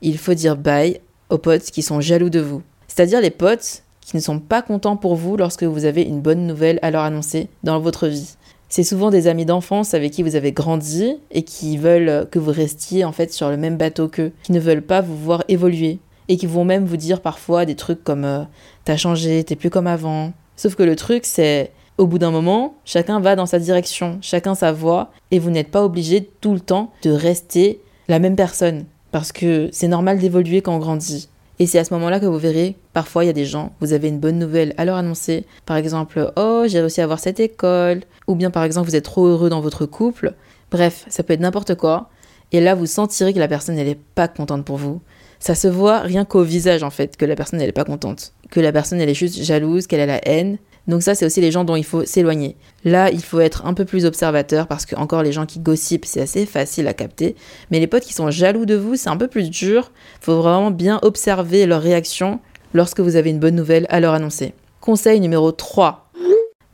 il 0.03 0.17
faut 0.20 0.36
dire 0.36 0.58
bye 0.58 1.01
aux 1.32 1.39
potes 1.39 1.72
qui 1.72 1.82
sont 1.82 2.01
jaloux 2.01 2.29
de 2.29 2.39
vous. 2.39 2.62
C'est-à-dire 2.88 3.20
les 3.20 3.32
potes 3.32 3.82
qui 4.00 4.15
ne 4.15 4.22
sont 4.22 4.38
pas 4.38 4.62
contents 4.62 4.96
pour 4.96 5.15
vous 5.15 5.38
lorsque 5.38 5.63
vous 5.63 5.86
avez 5.86 6.03
une 6.03 6.22
bonne 6.22 6.46
nouvelle 6.46 6.77
à 6.84 6.91
leur 6.91 7.01
annoncer 7.01 7.48
dans 7.63 7.79
votre 7.79 8.06
vie. 8.06 8.36
C'est 8.70 8.84
souvent 8.84 9.10
des 9.10 9.25
amis 9.25 9.48
d'enfance 9.48 9.96
avec 9.96 10.12
qui 10.12 10.22
vous 10.22 10.36
avez 10.36 10.51
grandi 10.51 11.15
et 11.32 11.41
qui 11.41 11.77
veulent 11.77 12.27
que 12.29 12.38
vous 12.38 12.51
restiez 12.51 13.06
en 13.06 13.12
fait 13.12 13.34
sur 13.34 13.50
le 13.50 13.58
même 13.58 13.75
bateau 13.75 14.08
qu'eux, 14.08 14.32
qui 14.44 14.51
ne 14.51 14.60
veulent 14.60 14.84
pas 14.84 15.01
vous 15.01 15.17
voir 15.17 15.44
évoluer 15.48 15.98
et 16.27 16.38
qui 16.38 16.46
vont 16.46 16.63
même 16.63 16.86
vous 16.86 16.98
dire 16.98 17.22
parfois 17.22 17.65
des 17.65 17.75
trucs 17.75 18.03
comme 18.03 18.24
euh, 18.24 18.44
t'as 18.86 18.98
changé, 18.98 19.44
t'es 19.46 19.56
plus 19.56 19.72
comme 19.72 19.88
avant. 19.88 20.32
Sauf 20.56 20.75
que 20.75 20.84
le 20.84 20.96
truc 20.96 21.25
c'est 21.25 21.72
Au 21.98 22.06
bout 22.06 22.20
d'un 22.20 22.29
moment, 22.29 22.75
chacun 22.86 23.20
va 23.20 23.36
dans 23.36 23.48
sa 23.48 23.58
direction, 23.58 24.20
chacun 24.22 24.53
sa 24.53 24.72
voie, 24.72 25.10
et 25.32 25.39
vous 25.39 25.50
n'êtes 25.50 25.72
pas 25.72 25.84
obligé 25.84 26.29
tout 26.39 26.53
le 26.53 26.60
temps 26.60 26.91
de 27.01 27.10
rester 27.10 27.82
la 28.07 28.19
même 28.19 28.35
personne. 28.35 28.85
Parce 29.11 29.31
que 29.31 29.69
c'est 29.71 29.87
normal 29.87 30.19
d'évoluer 30.19 30.61
quand 30.61 30.75
on 30.75 30.79
grandit. 30.79 31.29
Et 31.59 31.65
c'est 31.65 31.79
à 31.79 31.83
ce 31.83 31.93
moment-là 31.95 32.19
que 32.19 32.25
vous 32.25 32.37
verrez, 32.37 32.75
parfois 32.93 33.23
il 33.23 33.27
y 33.27 33.31
a 33.31 33.33
des 33.33 33.45
gens, 33.45 33.73
vous 33.79 33.93
avez 33.93 34.09
une 34.09 34.19
bonne 34.19 34.37
nouvelle 34.37 34.75
à 34.77 34.85
leur 34.85 34.95
annoncer. 34.95 35.45
Par 35.65 35.77
exemple, 35.77 36.31
oh, 36.35 36.65
j'ai 36.67 36.79
réussi 36.79 37.01
à 37.01 37.05
avoir 37.05 37.19
cette 37.19 37.39
école. 37.39 38.01
Ou 38.27 38.35
bien 38.35 38.51
par 38.51 38.63
exemple, 38.63 38.87
vous 38.89 38.95
êtes 38.95 39.05
trop 39.05 39.25
heureux 39.25 39.49
dans 39.49 39.61
votre 39.61 39.85
couple. 39.85 40.35
Bref, 40.69 41.05
ça 41.07 41.23
peut 41.23 41.33
être 41.33 41.39
n'importe 41.39 41.75
quoi. 41.75 42.09
Et 42.51 42.61
là, 42.61 42.75
vous 42.75 42.85
sentirez 42.85 43.33
que 43.33 43.39
la 43.39 43.47
personne, 43.47 43.77
elle 43.77 43.87
n'est 43.87 43.95
pas 43.95 44.27
contente 44.27 44.65
pour 44.65 44.77
vous. 44.77 45.01
Ça 45.39 45.55
se 45.55 45.67
voit 45.67 45.99
rien 45.99 46.25
qu'au 46.25 46.43
visage, 46.43 46.83
en 46.83 46.89
fait, 46.89 47.17
que 47.17 47.25
la 47.25 47.35
personne, 47.35 47.59
elle 47.59 47.67
n'est 47.67 47.73
pas 47.73 47.83
contente. 47.83 48.33
Que 48.49 48.59
la 48.59 48.71
personne, 48.71 49.01
elle 49.01 49.09
est 49.09 49.13
juste 49.13 49.41
jalouse, 49.41 49.87
qu'elle 49.87 49.99
a 49.99 50.05
la 50.05 50.27
haine. 50.27 50.57
Donc 50.88 51.03
ça, 51.03 51.15
c'est 51.15 51.25
aussi 51.25 51.41
les 51.41 51.51
gens 51.51 51.63
dont 51.63 51.75
il 51.75 51.84
faut 51.84 52.06
s'éloigner. 52.06 52.56
Là, 52.86 53.12
il 53.12 53.22
faut 53.22 53.39
être 53.39 53.65
un 53.65 53.74
peu 53.74 53.84
plus 53.84 54.06
observateur 54.06 54.67
parce 54.67 54.86
que 54.86 54.96
encore 54.96 55.22
les 55.22 55.32
gens 55.34 55.46
qui 55.46 55.60
gossipent, 55.60 56.06
c'est 56.06 56.22
assez 56.22 56.46
facile 56.46 56.88
à 56.88 56.94
capter. 56.94 57.36
Mais 57.72 57.79
les 57.79 57.88
potes 57.88 58.03
qui 58.03 58.13
sont 58.13 58.32
jaloux 58.32 58.65
de 58.65 58.75
vous, 58.75 58.96
c'est 58.96 59.10
un 59.10 59.17
peu 59.17 59.27
plus 59.27 59.50
dur. 59.50 59.91
Il 60.22 60.25
faut 60.25 60.41
vraiment 60.41 60.72
bien 60.72 61.00
observer 61.01 61.65
leur 61.65 61.82
réaction 61.82 62.39
lorsque 62.74 63.01
vous 63.01 63.15
avez 63.15 63.29
une 63.29 63.39
bonne 63.39 63.56
nouvelle 63.56 63.86
à 63.89 64.00
leur 64.00 64.13
annoncer. 64.13 64.53
Conseil 64.79 65.20
numéro 65.20 65.51
3. 65.51 66.10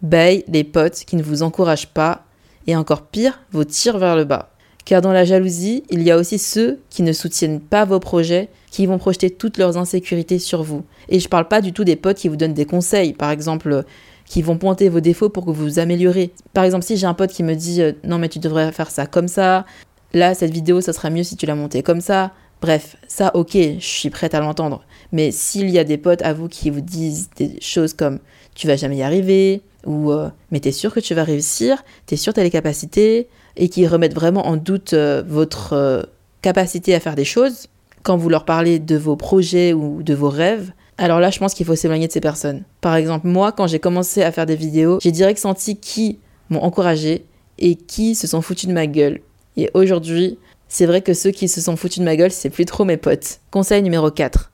Baille 0.03 0.43
les 0.47 0.63
potes 0.63 1.05
qui 1.05 1.15
ne 1.15 1.23
vous 1.23 1.43
encouragent 1.43 1.87
pas 1.87 2.25
et 2.67 2.75
encore 2.75 3.03
pire, 3.03 3.39
vous 3.51 3.63
tirent 3.63 3.97
vers 3.97 4.15
le 4.15 4.25
bas. 4.25 4.52
Car 4.85 5.01
dans 5.01 5.13
la 5.13 5.23
jalousie, 5.23 5.83
il 5.89 6.03
y 6.03 6.11
a 6.11 6.17
aussi 6.17 6.37
ceux 6.37 6.79
qui 6.89 7.03
ne 7.03 7.13
soutiennent 7.13 7.61
pas 7.61 7.85
vos 7.85 7.99
projets, 7.99 8.49
qui 8.69 8.85
vont 8.85 8.97
projeter 8.97 9.29
toutes 9.29 9.57
leurs 9.57 9.77
insécurités 9.77 10.39
sur 10.39 10.63
vous. 10.63 10.83
Et 11.07 11.19
je 11.19 11.29
parle 11.29 11.47
pas 11.47 11.61
du 11.61 11.73
tout 11.73 11.83
des 11.83 11.95
potes 11.95 12.17
qui 12.17 12.27
vous 12.27 12.35
donnent 12.35 12.53
des 12.53 12.65
conseils, 12.65 13.13
par 13.13 13.31
exemple, 13.31 13.85
qui 14.25 14.41
vont 14.41 14.57
pointer 14.57 14.89
vos 14.89 14.99
défauts 14.99 15.29
pour 15.29 15.45
que 15.45 15.51
vous 15.51 15.63
vous 15.63 15.79
améliorez. 15.79 16.31
Par 16.53 16.63
exemple, 16.63 16.83
si 16.83 16.97
j'ai 16.97 17.05
un 17.05 17.13
pote 17.13 17.31
qui 17.31 17.43
me 17.43 17.55
dit 17.55 17.81
euh, 17.81 17.93
non 18.03 18.17
mais 18.17 18.29
tu 18.29 18.39
devrais 18.39 18.71
faire 18.71 18.89
ça 18.89 19.05
comme 19.05 19.27
ça, 19.27 19.65
là 20.13 20.33
cette 20.33 20.51
vidéo 20.51 20.81
ça 20.81 20.93
sera 20.93 21.09
mieux 21.09 21.23
si 21.23 21.35
tu 21.35 21.45
la 21.45 21.55
montais 21.55 21.83
comme 21.83 22.01
ça. 22.01 22.31
Bref, 22.61 22.95
ça 23.07 23.31
ok, 23.35 23.51
je 23.53 23.85
suis 23.85 24.09
prête 24.09 24.33
à 24.33 24.39
l'entendre. 24.39 24.83
Mais 25.11 25.31
s'il 25.31 25.69
y 25.69 25.79
a 25.79 25.83
des 25.83 25.97
potes 25.97 26.21
à 26.21 26.33
vous 26.33 26.47
qui 26.47 26.69
vous 26.69 26.81
disent 26.81 27.29
des 27.35 27.59
choses 27.61 27.93
comme 27.93 28.19
tu 28.55 28.67
vas 28.67 28.75
jamais 28.75 28.97
y 28.97 29.03
arriver, 29.03 29.61
ou 29.85 30.11
euh, 30.11 30.29
mais 30.51 30.59
t'es 30.59 30.71
sûr 30.71 30.93
que 30.93 30.99
tu 30.99 31.13
vas 31.13 31.23
réussir, 31.23 31.83
t'es 32.05 32.15
sûr 32.15 32.33
t'as 32.33 32.43
les 32.43 32.49
capacités, 32.49 33.27
et 33.57 33.69
qui 33.69 33.87
remettent 33.87 34.15
vraiment 34.15 34.47
en 34.47 34.57
doute 34.57 34.93
euh, 34.93 35.23
votre 35.27 35.73
euh, 35.73 36.03
capacité 36.41 36.95
à 36.95 36.99
faire 36.99 37.15
des 37.15 37.25
choses, 37.25 37.67
quand 38.03 38.17
vous 38.17 38.29
leur 38.29 38.45
parlez 38.45 38.79
de 38.79 38.97
vos 38.97 39.15
projets 39.15 39.73
ou 39.73 40.03
de 40.03 40.13
vos 40.13 40.29
rêves, 40.29 40.71
alors 40.97 41.19
là, 41.19 41.31
je 41.31 41.39
pense 41.39 41.53
qu'il 41.53 41.65
faut 41.65 41.75
s'éloigner 41.75 42.07
de 42.07 42.11
ces 42.11 42.21
personnes. 42.21 42.63
Par 42.81 42.95
exemple, 42.95 43.27
moi, 43.27 43.51
quand 43.51 43.67
j'ai 43.67 43.79
commencé 43.79 44.21
à 44.21 44.31
faire 44.31 44.45
des 44.45 44.55
vidéos, 44.55 44.99
j'ai 45.01 45.11
direct 45.11 45.39
senti 45.39 45.77
qui 45.77 46.19
m'ont 46.49 46.61
encouragé 46.61 47.25
et 47.57 47.75
qui 47.75 48.15
se 48.15 48.27
sont 48.27 48.41
foutus 48.41 48.67
de 48.67 48.73
ma 48.73 48.87
gueule. 48.87 49.21
Et 49.57 49.69
aujourd'hui, 49.73 50.37
c'est 50.67 50.85
vrai 50.85 51.01
que 51.01 51.13
ceux 51.13 51.31
qui 51.31 51.47
se 51.47 51.61
sont 51.61 51.75
foutus 51.75 51.99
de 51.99 52.03
ma 52.03 52.15
gueule, 52.15 52.31
c'est 52.31 52.49
plus 52.49 52.65
trop 52.65 52.85
mes 52.85 52.97
potes. 52.97 53.39
Conseil 53.51 53.81
numéro 53.81 54.11
4. 54.11 54.51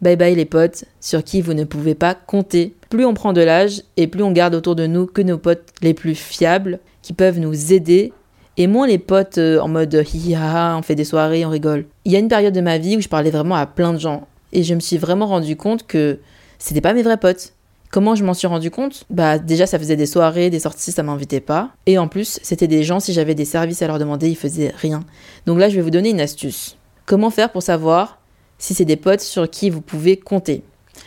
Bye 0.00 0.16
bye 0.16 0.34
les 0.34 0.46
potes 0.46 0.84
sur 1.00 1.22
qui 1.22 1.42
vous 1.42 1.52
ne 1.52 1.64
pouvez 1.64 1.94
pas 1.94 2.14
compter. 2.14 2.74
Plus 2.88 3.04
on 3.04 3.12
prend 3.12 3.32
de 3.32 3.42
l'âge 3.42 3.82
et 3.96 4.06
plus 4.06 4.22
on 4.22 4.32
garde 4.32 4.54
autour 4.54 4.74
de 4.74 4.86
nous 4.86 5.06
que 5.06 5.20
nos 5.20 5.36
potes 5.36 5.68
les 5.82 5.92
plus 5.92 6.14
fiables 6.14 6.80
qui 7.02 7.12
peuvent 7.12 7.38
nous 7.38 7.72
aider 7.72 8.12
et 8.60 8.66
moins 8.66 8.86
les 8.86 8.98
potes 8.98 9.38
euh, 9.38 9.58
en 9.58 9.68
mode 9.68 10.04
hiha, 10.12 10.76
on 10.76 10.82
fait 10.82 10.94
des 10.94 11.06
soirées, 11.06 11.46
on 11.46 11.48
rigole. 11.48 11.86
Il 12.04 12.12
y 12.12 12.16
a 12.16 12.18
une 12.18 12.28
période 12.28 12.52
de 12.52 12.60
ma 12.60 12.76
vie 12.76 12.98
où 12.98 13.00
je 13.00 13.08
parlais 13.08 13.30
vraiment 13.30 13.54
à 13.54 13.64
plein 13.64 13.94
de 13.94 13.98
gens 13.98 14.28
et 14.52 14.64
je 14.64 14.74
me 14.74 14.80
suis 14.80 14.98
vraiment 14.98 15.26
rendu 15.26 15.56
compte 15.56 15.86
que 15.86 16.18
c'était 16.58 16.82
pas 16.82 16.92
mes 16.92 17.02
vrais 17.02 17.16
potes. 17.16 17.54
Comment 17.90 18.14
je 18.14 18.22
m'en 18.22 18.34
suis 18.34 18.46
rendu 18.46 18.70
compte? 18.70 19.04
Bah 19.08 19.38
déjà 19.38 19.66
ça 19.66 19.78
faisait 19.78 19.96
des 19.96 20.04
soirées, 20.04 20.50
des 20.50 20.60
sorties, 20.60 20.92
ça 20.92 21.02
m'invitait 21.02 21.40
pas. 21.40 21.70
Et 21.86 21.96
en 21.96 22.06
plus, 22.06 22.38
c'était 22.42 22.68
des 22.68 22.82
gens 22.82 23.00
si 23.00 23.14
j'avais 23.14 23.34
des 23.34 23.46
services 23.46 23.80
à 23.80 23.86
leur 23.86 23.98
demander, 23.98 24.28
ils 24.28 24.36
faisaient 24.36 24.74
rien. 24.76 25.00
Donc 25.46 25.58
là, 25.58 25.70
je 25.70 25.76
vais 25.76 25.82
vous 25.82 25.88
donner 25.88 26.10
une 26.10 26.20
astuce. 26.20 26.76
Comment 27.06 27.30
faire 27.30 27.52
pour 27.52 27.62
savoir 27.62 28.18
si 28.58 28.74
c'est 28.74 28.84
des 28.84 28.96
potes 28.96 29.22
sur 29.22 29.48
qui 29.48 29.70
vous 29.70 29.80
pouvez 29.80 30.18
compter? 30.18 30.64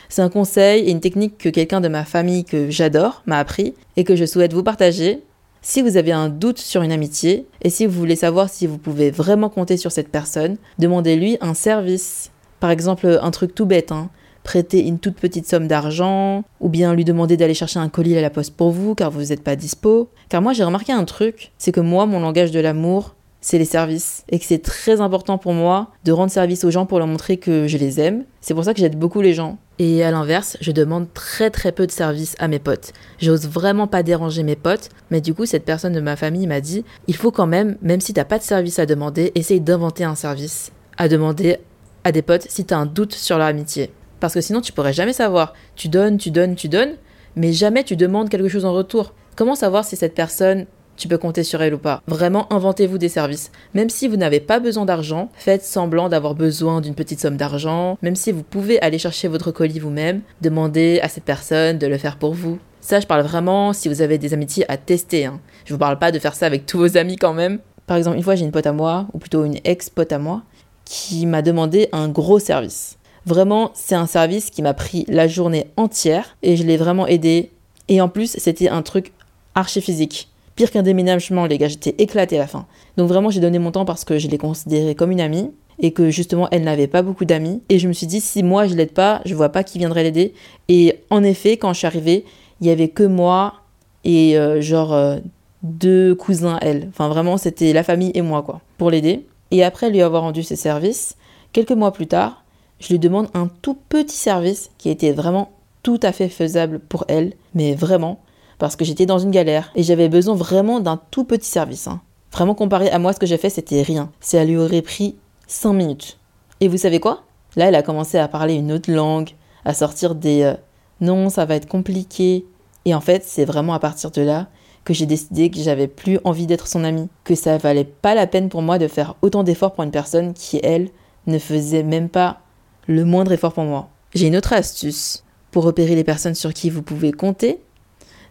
C'est 0.09 0.23
un 0.23 0.29
conseil 0.29 0.85
et 0.85 0.91
une 0.91 1.01
technique 1.01 1.37
que 1.37 1.49
quelqu'un 1.49 1.81
de 1.81 1.87
ma 1.87 2.03
famille 2.03 2.45
que 2.45 2.71
j'adore 2.71 3.21
m'a 3.27 3.37
appris 3.37 3.75
et 3.95 4.03
que 4.03 4.15
je 4.15 4.25
souhaite 4.25 4.53
vous 4.53 4.63
partager 4.63 5.21
si 5.65 5.81
vous 5.81 5.95
avez 5.95 6.11
un 6.11 6.27
doute 6.27 6.59
sur 6.59 6.81
une 6.81 6.91
amitié 6.91 7.47
et 7.61 7.69
si 7.69 7.85
vous 7.85 7.97
voulez 7.97 8.17
savoir 8.17 8.49
si 8.49 8.67
vous 8.67 8.77
pouvez 8.77 9.11
vraiment 9.11 9.49
compter 9.49 9.77
sur 9.77 9.93
cette 9.93 10.09
personne, 10.09 10.57
demandez-lui 10.77 11.37
un 11.39 11.53
service. 11.53 12.31
Par 12.59 12.69
exemple, 12.69 13.19
un 13.21 13.31
truc 13.31 13.55
tout 13.55 13.65
bête, 13.65 13.93
hein. 13.93 14.09
prêter 14.43 14.85
une 14.85 14.99
toute 14.99 15.15
petite 15.15 15.47
somme 15.47 15.69
d'argent, 15.69 16.43
ou 16.59 16.67
bien 16.67 16.93
lui 16.93 17.05
demander 17.05 17.37
d'aller 17.37 17.53
chercher 17.53 17.79
un 17.79 17.87
colis 17.87 18.17
à 18.17 18.21
la 18.21 18.29
poste 18.29 18.55
pour 18.55 18.71
vous 18.71 18.93
car 18.93 19.09
vous 19.09 19.23
n'êtes 19.23 19.43
pas 19.43 19.55
dispo. 19.55 20.09
Car 20.27 20.41
moi 20.41 20.51
j'ai 20.51 20.65
remarqué 20.65 20.91
un 20.91 21.05
truc, 21.05 21.53
c'est 21.57 21.71
que 21.71 21.79
moi 21.79 22.05
mon 22.05 22.19
langage 22.19 22.51
de 22.51 22.59
l'amour, 22.59 23.15
c'est 23.39 23.57
les 23.57 23.65
services. 23.65 24.25
Et 24.29 24.39
que 24.39 24.45
c'est 24.45 24.61
très 24.61 24.99
important 24.99 25.37
pour 25.37 25.53
moi 25.53 25.91
de 26.03 26.11
rendre 26.11 26.31
service 26.31 26.65
aux 26.65 26.71
gens 26.71 26.85
pour 26.85 26.97
leur 26.97 27.07
montrer 27.07 27.37
que 27.37 27.67
je 27.67 27.77
les 27.77 28.01
aime. 28.01 28.25
C'est 28.41 28.53
pour 28.53 28.65
ça 28.65 28.73
que 28.73 28.79
j'aide 28.79 28.97
beaucoup 28.97 29.21
les 29.21 29.33
gens. 29.33 29.57
Et 29.79 30.03
à 30.03 30.11
l'inverse, 30.11 30.55
je 30.61 30.71
demande 30.71 31.11
très 31.13 31.49
très 31.49 31.71
peu 31.71 31.87
de 31.87 31.91
services 31.91 32.35
à 32.37 32.47
mes 32.47 32.59
potes. 32.59 32.93
J'ose 33.19 33.47
vraiment 33.47 33.87
pas 33.87 34.03
déranger 34.03 34.43
mes 34.43 34.55
potes, 34.55 34.89
mais 35.09 35.19
du 35.19 35.33
coup, 35.33 35.45
cette 35.45 35.65
personne 35.65 35.93
de 35.93 35.99
ma 35.99 36.15
famille 36.15 36.45
m'a 36.45 36.61
dit 36.61 36.85
il 37.07 37.15
faut 37.15 37.31
quand 37.31 37.47
même, 37.47 37.77
même 37.81 38.01
si 38.01 38.13
t'as 38.13 38.25
pas 38.25 38.37
de 38.37 38.43
service 38.43 38.77
à 38.77 38.85
demander, 38.85 39.31
essaye 39.35 39.61
d'inventer 39.61 40.03
un 40.03 40.15
service 40.15 40.71
à 40.97 41.07
demander 41.07 41.57
à 42.03 42.11
des 42.11 42.21
potes 42.21 42.45
si 42.49 42.65
t'as 42.65 42.77
un 42.77 42.85
doute 42.85 43.13
sur 43.13 43.37
leur 43.37 43.47
amitié. 43.47 43.91
Parce 44.19 44.35
que 44.35 44.41
sinon, 44.41 44.61
tu 44.61 44.71
pourrais 44.71 44.93
jamais 44.93 45.13
savoir. 45.13 45.53
Tu 45.75 45.89
donnes, 45.89 46.17
tu 46.17 46.31
donnes, 46.31 46.55
tu 46.55 46.69
donnes, 46.69 46.95
mais 47.35 47.51
jamais 47.51 47.83
tu 47.83 47.95
demandes 47.95 48.29
quelque 48.29 48.49
chose 48.49 48.65
en 48.65 48.73
retour. 48.73 49.13
Comment 49.35 49.55
savoir 49.55 49.83
si 49.85 49.95
cette 49.95 50.13
personne 50.13 50.67
tu 50.97 51.07
peux 51.07 51.17
compter 51.17 51.43
sur 51.43 51.61
elle 51.61 51.73
ou 51.73 51.77
pas. 51.77 52.01
Vraiment, 52.07 52.51
inventez-vous 52.51 52.97
des 52.97 53.09
services. 53.09 53.51
Même 53.73 53.89
si 53.89 54.07
vous 54.07 54.17
n'avez 54.17 54.39
pas 54.39 54.59
besoin 54.59 54.85
d'argent, 54.85 55.29
faites 55.35 55.63
semblant 55.63 56.09
d'avoir 56.09 56.35
besoin 56.35 56.81
d'une 56.81 56.95
petite 56.95 57.19
somme 57.19 57.37
d'argent. 57.37 57.97
Même 58.01 58.15
si 58.15 58.31
vous 58.31 58.43
pouvez 58.43 58.81
aller 58.81 58.99
chercher 58.99 59.27
votre 59.27 59.51
colis 59.51 59.79
vous-même, 59.79 60.21
demandez 60.41 60.99
à 61.01 61.09
cette 61.09 61.23
personne 61.23 61.77
de 61.77 61.87
le 61.87 61.97
faire 61.97 62.17
pour 62.17 62.33
vous. 62.33 62.59
Ça, 62.81 62.99
je 62.99 63.07
parle 63.07 63.23
vraiment 63.23 63.71
si 63.73 63.87
vous 63.87 64.01
avez 64.01 64.17
des 64.17 64.33
amitiés 64.33 64.69
à 64.69 64.77
tester. 64.77 65.25
Hein. 65.25 65.39
Je 65.65 65.73
vous 65.73 65.79
parle 65.79 65.99
pas 65.99 66.11
de 66.11 66.19
faire 66.19 66.35
ça 66.35 66.45
avec 66.45 66.65
tous 66.65 66.77
vos 66.77 66.97
amis 66.97 67.15
quand 67.15 67.33
même. 67.33 67.59
Par 67.87 67.97
exemple, 67.97 68.17
une 68.17 68.23
fois, 68.23 68.35
j'ai 68.35 68.45
une 68.45 68.51
pote 68.51 68.67
à 68.67 68.73
moi, 68.73 69.07
ou 69.13 69.19
plutôt 69.19 69.45
une 69.45 69.59
ex-pote 69.63 70.11
à 70.11 70.19
moi, 70.19 70.43
qui 70.85 71.25
m'a 71.25 71.41
demandé 71.41 71.89
un 71.91 72.09
gros 72.09 72.39
service. 72.39 72.97
Vraiment, 73.25 73.71
c'est 73.73 73.95
un 73.95 74.05
service 74.05 74.49
qui 74.49 74.61
m'a 74.61 74.73
pris 74.73 75.05
la 75.07 75.27
journée 75.27 75.67
entière 75.77 76.35
et 76.43 76.57
je 76.57 76.63
l'ai 76.63 76.75
vraiment 76.75 77.07
aidé. 77.07 77.51
Et 77.87 78.01
en 78.01 78.09
plus, 78.09 78.35
c'était 78.37 78.67
un 78.67 78.81
truc 78.81 79.13
archi 79.55 79.81
physique. 79.81 80.29
Pire 80.55 80.69
qu'un 80.71 80.83
déménagement, 80.83 81.45
les 81.45 81.57
gars, 81.57 81.67
j'étais 81.67 81.95
éclatée 81.97 82.35
à 82.37 82.39
la 82.39 82.47
fin. 82.47 82.67
Donc 82.97 83.07
vraiment, 83.07 83.29
j'ai 83.29 83.39
donné 83.39 83.57
mon 83.59 83.71
temps 83.71 83.85
parce 83.85 84.05
que 84.05 84.19
je 84.19 84.27
l'ai 84.27 84.37
considérée 84.37 84.93
comme 84.93 85.11
une 85.11 85.21
amie 85.21 85.51
et 85.79 85.91
que 85.91 86.11
justement, 86.11 86.47
elle 86.51 86.63
n'avait 86.63 86.87
pas 86.87 87.01
beaucoup 87.01 87.25
d'amis. 87.25 87.61
Et 87.69 87.79
je 87.79 87.87
me 87.87 87.93
suis 87.93 88.05
dit, 88.05 88.21
si 88.21 88.43
moi 88.43 88.67
je 88.67 88.75
l'aide 88.75 88.93
pas, 88.93 89.21
je 89.25 89.33
vois 89.33 89.49
pas 89.49 89.63
qui 89.63 89.79
viendrait 89.79 90.03
l'aider. 90.03 90.33
Et 90.67 90.99
en 91.09 91.23
effet, 91.23 91.57
quand 91.57 91.73
je 91.73 91.79
suis 91.79 91.87
arrivée, 91.87 92.25
il 92.61 92.67
y 92.67 92.69
avait 92.69 92.89
que 92.89 93.03
moi 93.03 93.55
et 94.03 94.37
euh, 94.37 94.61
genre 94.61 94.93
euh, 94.93 95.17
deux 95.63 96.13
cousins, 96.13 96.59
elle. 96.61 96.87
Enfin 96.89 97.09
vraiment, 97.09 97.37
c'était 97.37 97.73
la 97.73 97.83
famille 97.83 98.11
et 98.13 98.21
moi, 98.21 98.43
quoi, 98.43 98.61
pour 98.77 98.91
l'aider. 98.91 99.25
Et 99.49 99.63
après 99.63 99.89
lui 99.89 100.01
avoir 100.01 100.23
rendu 100.23 100.43
ses 100.43 100.55
services, 100.55 101.15
quelques 101.51 101.71
mois 101.71 101.91
plus 101.91 102.07
tard, 102.07 102.43
je 102.79 102.89
lui 102.89 102.99
demande 102.99 103.29
un 103.33 103.47
tout 103.61 103.77
petit 103.89 104.15
service 104.15 104.71
qui 104.77 104.89
était 104.89 105.13
vraiment 105.13 105.51
tout 105.83 105.99
à 106.03 106.11
fait 106.11 106.29
faisable 106.29 106.79
pour 106.79 107.05
elle, 107.07 107.33
mais 107.55 107.75
vraiment 107.75 108.19
parce 108.63 108.77
que 108.77 108.85
j'étais 108.85 109.05
dans 109.05 109.19
une 109.19 109.31
galère 109.31 109.73
et 109.75 109.83
j'avais 109.83 110.07
besoin 110.07 110.35
vraiment 110.35 110.79
d'un 110.79 110.95
tout 111.11 111.25
petit 111.25 111.49
service. 111.49 111.87
Hein. 111.87 111.99
Vraiment 112.31 112.55
comparé 112.55 112.89
à 112.89 112.97
moi, 112.97 113.11
ce 113.11 113.19
que 113.19 113.25
j'ai 113.25 113.35
fait, 113.37 113.49
c'était 113.49 113.81
rien. 113.81 114.09
Ça 114.21 114.45
lui 114.45 114.55
aurait 114.55 114.81
pris 114.81 115.17
5 115.47 115.73
minutes. 115.73 116.17
Et 116.61 116.69
vous 116.69 116.77
savez 116.77 117.01
quoi? 117.01 117.23
Là, 117.57 117.65
elle 117.65 117.75
a 117.75 117.83
commencé 117.83 118.17
à 118.17 118.29
parler 118.29 118.53
une 118.53 118.71
autre 118.71 118.89
langue, 118.89 119.31
à 119.65 119.73
sortir 119.73 120.15
des 120.15 120.43
euh, 120.43 120.53
non, 121.01 121.27
ça 121.27 121.43
va 121.43 121.55
être 121.55 121.67
compliqué. 121.67 122.45
Et 122.85 122.95
en 122.95 123.01
fait, 123.01 123.25
c'est 123.25 123.43
vraiment 123.43 123.73
à 123.73 123.79
partir 123.79 124.11
de 124.11 124.21
là 124.21 124.47
que 124.85 124.93
j'ai 124.93 125.07
décidé 125.07 125.51
que 125.51 125.59
j'avais 125.59 125.89
plus 125.89 126.19
envie 126.23 126.47
d'être 126.47 126.67
son 126.67 126.85
amie, 126.85 127.09
que 127.25 127.35
ça 127.35 127.57
valait 127.57 127.83
pas 127.83 128.15
la 128.15 128.27
peine 128.27 128.47
pour 128.47 128.61
moi 128.61 128.79
de 128.79 128.87
faire 128.87 129.17
autant 129.21 129.43
d'efforts 129.43 129.73
pour 129.73 129.83
une 129.83 129.91
personne 129.91 130.33
qui, 130.33 130.61
elle, 130.63 130.87
ne 131.27 131.37
faisait 131.37 131.83
même 131.83 132.07
pas 132.07 132.39
le 132.87 133.03
moindre 133.03 133.33
effort 133.33 133.51
pour 133.51 133.65
moi. 133.65 133.89
J'ai 134.15 134.27
une 134.27 134.37
autre 134.37 134.53
astuce 134.53 135.25
pour 135.51 135.65
repérer 135.65 135.95
les 135.95 136.05
personnes 136.05 136.33
sur 136.33 136.53
qui 136.53 136.69
vous 136.69 136.81
pouvez 136.81 137.11
compter 137.11 137.59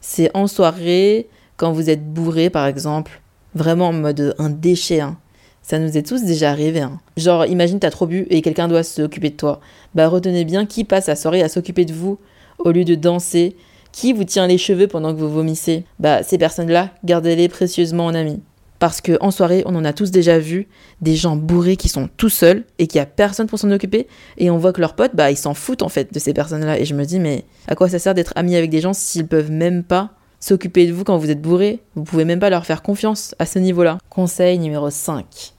c'est 0.02 0.30
en 0.37 0.47
soirée, 0.47 1.28
quand 1.56 1.73
vous 1.73 1.88
êtes 1.88 2.04
bourré 2.12 2.50
par 2.50 2.66
exemple, 2.66 3.23
vraiment 3.54 3.88
en 3.88 3.92
mode 3.94 4.35
un 4.38 4.50
déchet. 4.50 5.00
Hein. 5.00 5.16
Ça 5.62 5.78
nous 5.78 5.97
est 5.97 6.06
tous 6.06 6.25
déjà 6.25 6.50
arrivé. 6.50 6.80
Hein. 6.80 7.00
Genre, 7.16 7.47
imagine 7.47 7.78
t'as 7.78 7.90
trop 7.90 8.06
bu 8.06 8.26
et 8.28 8.42
quelqu'un 8.42 8.68
doit 8.68 8.82
s'occuper 8.82 9.30
de 9.30 9.37
toi. 9.37 9.61
Bah 9.94 10.09
retenez 10.09 10.44
bien 10.44 10.66
qui 10.66 10.85
passe 10.85 11.06
la 11.06 11.16
soirée 11.16 11.42
à 11.42 11.49
s'occuper 11.49 11.85
de 11.85 11.94
vous 11.94 12.18
au 12.59 12.73
lieu 12.73 12.85
de 12.85 12.97
danser. 12.97 13.56
Qui 13.92 14.12
vous 14.12 14.25
tient 14.25 14.47
les 14.47 14.59
cheveux 14.59 14.88
pendant 14.88 15.14
que 15.14 15.21
vous 15.21 15.30
vomissez? 15.30 15.85
Bah 15.99 16.23
ces 16.23 16.38
personnes-là, 16.38 16.90
gardez-les 17.04 17.49
précieusement 17.49 18.06
en 18.06 18.14
amis. 18.14 18.40
Parce 18.82 19.00
que 19.00 19.16
en 19.20 19.30
soirée, 19.30 19.62
on 19.64 19.76
en 19.76 19.84
a 19.84 19.92
tous 19.92 20.10
déjà 20.10 20.40
vu 20.40 20.66
des 21.00 21.14
gens 21.14 21.36
bourrés 21.36 21.76
qui 21.76 21.88
sont 21.88 22.08
tout 22.16 22.28
seuls 22.28 22.64
et 22.80 22.88
qui 22.88 22.98
a 22.98 23.06
personne 23.06 23.46
pour 23.46 23.60
s'en 23.60 23.70
occuper. 23.70 24.08
Et 24.38 24.50
on 24.50 24.58
voit 24.58 24.72
que 24.72 24.80
leurs 24.80 24.96
potes, 24.96 25.14
bah, 25.14 25.30
ils 25.30 25.36
s'en 25.36 25.54
foutent 25.54 25.82
en 25.82 25.88
fait 25.88 26.12
de 26.12 26.18
ces 26.18 26.34
personnes-là. 26.34 26.80
Et 26.80 26.84
je 26.84 26.96
me 26.96 27.04
dis, 27.04 27.20
mais 27.20 27.44
à 27.68 27.76
quoi 27.76 27.88
ça 27.88 28.00
sert 28.00 28.12
d'être 28.12 28.32
ami 28.34 28.56
avec 28.56 28.70
des 28.70 28.80
gens 28.80 28.92
s'ils 28.92 29.28
peuvent 29.28 29.52
même 29.52 29.84
pas 29.84 30.10
s'occuper 30.40 30.88
de 30.88 30.92
vous 30.92 31.04
quand 31.04 31.16
vous 31.16 31.30
êtes 31.30 31.40
bourré. 31.40 31.78
Vous 31.94 32.02
pouvez 32.02 32.24
même 32.24 32.40
pas 32.40 32.50
leur 32.50 32.66
faire 32.66 32.82
confiance 32.82 33.36
à 33.38 33.46
ce 33.46 33.60
niveau-là. 33.60 33.98
Conseil 34.10 34.58
numéro 34.58 34.90
5. 34.90 35.52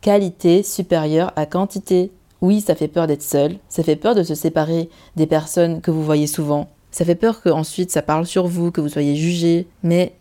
Qualité 0.00 0.62
supérieure 0.62 1.30
à 1.36 1.44
quantité. 1.44 2.10
Oui, 2.40 2.62
ça 2.62 2.74
fait 2.74 2.88
peur 2.88 3.06
d'être 3.06 3.22
seul, 3.22 3.56
ça 3.68 3.82
fait 3.82 3.96
peur 3.96 4.14
de 4.14 4.22
se 4.22 4.34
séparer 4.34 4.88
des 5.16 5.26
personnes 5.26 5.82
que 5.82 5.90
vous 5.90 6.02
voyez 6.02 6.26
souvent, 6.26 6.70
ça 6.90 7.04
fait 7.04 7.16
peur 7.16 7.42
qu'ensuite 7.42 7.90
ça 7.90 8.02
parle 8.02 8.24
sur 8.24 8.46
vous, 8.46 8.70
que 8.70 8.80
vous 8.80 8.88
soyez 8.88 9.16
jugé, 9.16 9.66
mais 9.82 10.14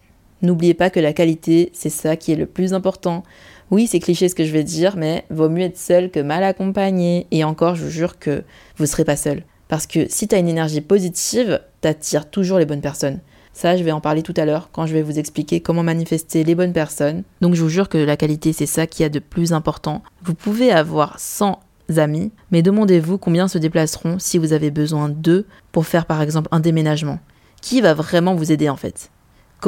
n'oubliez 0.44 0.74
pas 0.74 0.90
que 0.90 1.00
la 1.00 1.14
qualité, 1.14 1.72
c'est 1.74 1.90
ça 1.90 2.16
qui 2.16 2.32
est 2.32 2.36
le 2.36 2.46
plus 2.46 2.74
important. 2.74 3.24
Oui, 3.72 3.88
c'est 3.88 4.00
cliché 4.00 4.30
ce 4.30 4.36
que 4.36 4.44
je 4.44 4.52
vais 4.52 4.64
dire, 4.64 4.96
mais 4.98 5.26
vaut 5.32 5.50
mieux 5.50 5.64
être 5.64 5.78
seul 5.78 6.12
que 6.12 6.20
mal 6.20 6.44
accompagné. 6.44 7.26
Et 7.32 7.44
encore, 7.44 7.76
je 7.76 7.86
vous 7.86 7.90
jure 7.90 8.20
que 8.20 8.44
vous 8.78 8.84
ne 8.84 8.88
serez 8.88 9.06
pas 9.06 9.16
seul. 9.16 9.44
Parce 9.68 9.88
que 9.88 10.06
si 10.10 10.28
tu 10.28 10.36
as 10.36 10.40
une 10.40 10.50
énergie 10.50 10.82
positive, 10.82 11.60
t'attires 11.82 12.30
toujours 12.30 12.60
les 12.60 12.66
bonnes 12.66 12.82
personnes. 12.82 13.20
Ça, 13.54 13.78
je 13.78 13.84
vais 13.84 13.92
en 13.92 14.02
parler 14.02 14.24
tout 14.24 14.34
à 14.38 14.46
l'heure 14.46 14.70
quand 14.72 14.86
je 14.86 14.94
vais 14.94 15.04
vous 15.04 15.20
expliquer 15.20 15.62
comment 15.62 15.84
manifester 15.84 16.44
les 16.44 16.56
bonnes 16.56 16.74
personnes. 16.74 17.24
Donc 17.42 17.54
je 17.54 17.62
vous 17.62 17.70
jure 17.70 17.88
que 17.88 17.98
la 17.98 18.18
qualité, 18.18 18.52
c'est 18.52 18.66
ça 18.66 18.88
qui 18.88 19.04
a 19.04 19.10
de 19.10 19.20
plus 19.20 19.54
important. 19.54 20.04
Vous 20.24 20.34
pouvez 20.34 20.72
avoir 20.72 21.20
100 21.20 21.60
amis, 21.98 22.32
mais 22.52 22.62
demandez-vous 22.62 23.18
combien 23.18 23.48
se 23.48 23.60
déplaceront 23.60 24.18
si 24.18 24.38
vous 24.38 24.54
avez 24.54 24.72
besoin 24.72 25.10
d'eux 25.10 25.46
pour 25.72 25.86
faire 25.86 26.06
par 26.06 26.22
exemple 26.22 26.50
un 26.52 26.60
déménagement. 26.60 27.20
Qui 27.62 27.80
va 27.82 27.94
vraiment 27.94 28.36
vous 28.36 28.52
aider 28.52 28.70
en 28.70 28.76
fait? 28.76 29.10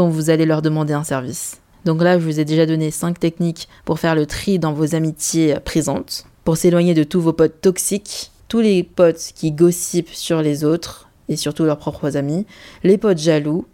Vous 0.03 0.29
allez 0.29 0.45
leur 0.45 0.61
demander 0.61 0.93
un 0.93 1.03
service 1.03 1.61
Donc 1.85 2.01
là, 2.01 2.19
je 2.19 2.25
vous 2.25 2.39
ai 2.39 2.45
déjà 2.45 2.65
donné 2.65 2.91
5 2.91 3.19
techniques 3.19 3.67
pour 3.85 3.99
faire 3.99 4.15
le 4.15 4.25
tri 4.25 4.59
dans 4.59 4.73
vos 4.73 4.95
amitiés 4.95 5.55
présentes, 5.63 6.25
pour 6.43 6.57
s'éloigner 6.57 6.93
de 6.93 7.03
tous 7.03 7.21
vos 7.21 7.33
potes 7.33 7.61
toxiques, 7.61 8.31
tous 8.47 8.59
les 8.59 8.83
potes 8.83 9.31
qui 9.35 9.51
gossipent 9.51 10.13
sur 10.13 10.41
les 10.41 10.63
autres 10.63 11.09
et 11.29 11.35
surtout 11.35 11.63
leurs 11.63 11.77
propres 11.77 12.17
amis, 12.17 12.45
les 12.83 12.97
potes 12.97 13.17
jaloux, 13.17 13.65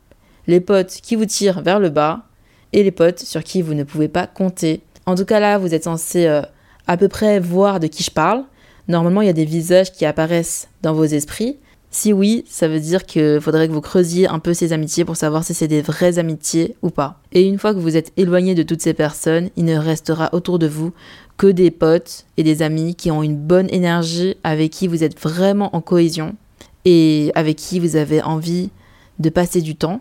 les 0.48 0.62
potes 0.62 1.00
qui 1.02 1.16
vous 1.16 1.26
tirent 1.26 1.62
vers 1.62 1.80
le 1.80 1.90
bas 1.90 2.24
et 2.74 2.84
les 2.84 2.92
potes 2.92 3.20
sur 3.20 3.44
qui 3.44 3.62
vous 3.62 3.74
ne 3.74 3.84
pouvez 3.84 4.08
pas 4.08 4.28
compter. 4.28 4.82
En 5.06 5.16
tout 5.16 5.26
cas 5.26 5.40
là, 5.40 5.58
vous 5.58 5.74
êtes 5.74 5.84
censé 5.84 6.28
euh, 6.28 6.42
à 6.88 6.98
peu 6.98 7.08
près 7.08 7.40
voir 7.40 7.80
de 7.80 7.88
qui 7.88 8.04
je 8.04 8.12
parle. 8.12 8.44
Normalement, 8.88 9.22
il 9.22 9.28
y 9.28 9.30
a 9.30 9.34
des 9.34 9.46
visages 9.46 9.92
qui 9.92 10.06
apparaissent 10.06 10.70
dans 10.82 10.94
vos 10.94 11.06
esprits. 11.06 11.58
Si 11.94 12.14
oui, 12.14 12.46
ça 12.48 12.70
veut 12.70 12.80
dire 12.80 13.06
qu'il 13.06 13.42
faudrait 13.42 13.68
que 13.68 13.74
vous 13.74 13.82
creusiez 13.82 14.26
un 14.26 14.40
peu 14.40 14.54
ces 14.54 14.72
amitiés 14.72 15.04
pour 15.04 15.18
savoir 15.18 15.44
si 15.44 15.54
c'est 15.54 15.68
des 15.68 15.82
vraies 15.82 16.20
amitiés 16.20 16.78
ou 16.82 16.90
pas. 16.90 17.20
Et 17.34 17.46
une 17.46 17.60
fois 17.60 17.74
que 17.74 17.80
vous 17.80 17.98
êtes 17.98 18.14
éloigné 18.16 18.56
de 18.56 18.64
toutes 18.64 18.82
ces 18.82 18.94
personnes, 18.94 19.50
il 19.58 19.66
ne 19.66 19.78
restera 19.78 20.30
autour 20.32 20.58
de 20.58 20.68
vous 20.68 20.94
que 21.36 21.48
des 21.48 21.70
potes 21.70 22.26
et 22.38 22.44
des 22.44 22.62
amis 22.62 22.96
qui 22.96 23.12
ont 23.12 23.24
une 23.24 23.36
bonne 23.36 23.68
énergie, 23.72 24.38
avec 24.46 24.72
qui 24.72 24.88
vous 24.88 25.04
êtes 25.04 25.20
vraiment 25.20 25.76
en 25.76 25.82
cohésion 25.82 26.36
et 26.86 27.32
avec 27.36 27.58
qui 27.58 27.80
vous 27.82 27.98
avez 27.98 28.22
envie 28.22 28.70
de 29.20 29.30
passer 29.30 29.62
du 29.62 29.76
temps 29.76 30.00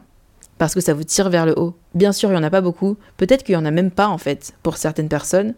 parce 0.58 0.74
que 0.74 0.80
ça 0.80 0.94
vous 0.94 1.04
tire 1.04 1.28
vers 1.28 1.46
le 1.46 1.58
haut. 1.58 1.74
Bien 1.94 2.12
sûr, 2.12 2.28
il 2.28 2.32
n'y 2.32 2.38
en 2.38 2.44
a 2.44 2.50
pas 2.50 2.60
beaucoup, 2.60 2.98
peut-être 3.16 3.42
qu'il 3.42 3.56
n'y 3.56 3.62
en 3.62 3.64
a 3.64 3.70
même 3.70 3.90
pas 3.90 4.06
en 4.06 4.18
fait 4.18 4.52
pour 4.62 4.76
certaines 4.76 5.08
personnes, 5.08 5.54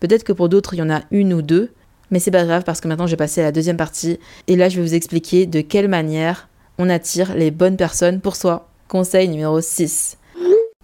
peut-être 0.00 0.24
que 0.24 0.32
pour 0.32 0.48
d'autres 0.48 0.74
il 0.74 0.78
y 0.78 0.82
en 0.82 0.90
a 0.90 1.02
une 1.12 1.32
ou 1.32 1.42
deux, 1.42 1.70
mais 2.10 2.18
c'est 2.18 2.30
pas 2.30 2.44
grave 2.44 2.64
parce 2.64 2.80
que 2.80 2.88
maintenant 2.88 3.06
je 3.06 3.12
vais 3.12 3.16
passer 3.16 3.40
à 3.40 3.44
la 3.44 3.52
deuxième 3.52 3.76
partie 3.76 4.18
et 4.46 4.56
là 4.56 4.68
je 4.68 4.76
vais 4.76 4.82
vous 4.82 4.94
expliquer 4.94 5.46
de 5.46 5.60
quelle 5.60 5.88
manière 5.88 6.48
on 6.78 6.88
attire 6.90 7.34
les 7.34 7.50
bonnes 7.50 7.76
personnes 7.76 8.20
pour 8.20 8.36
soi. 8.36 8.68
Conseil 8.88 9.28
numéro 9.28 9.60
6. 9.60 10.18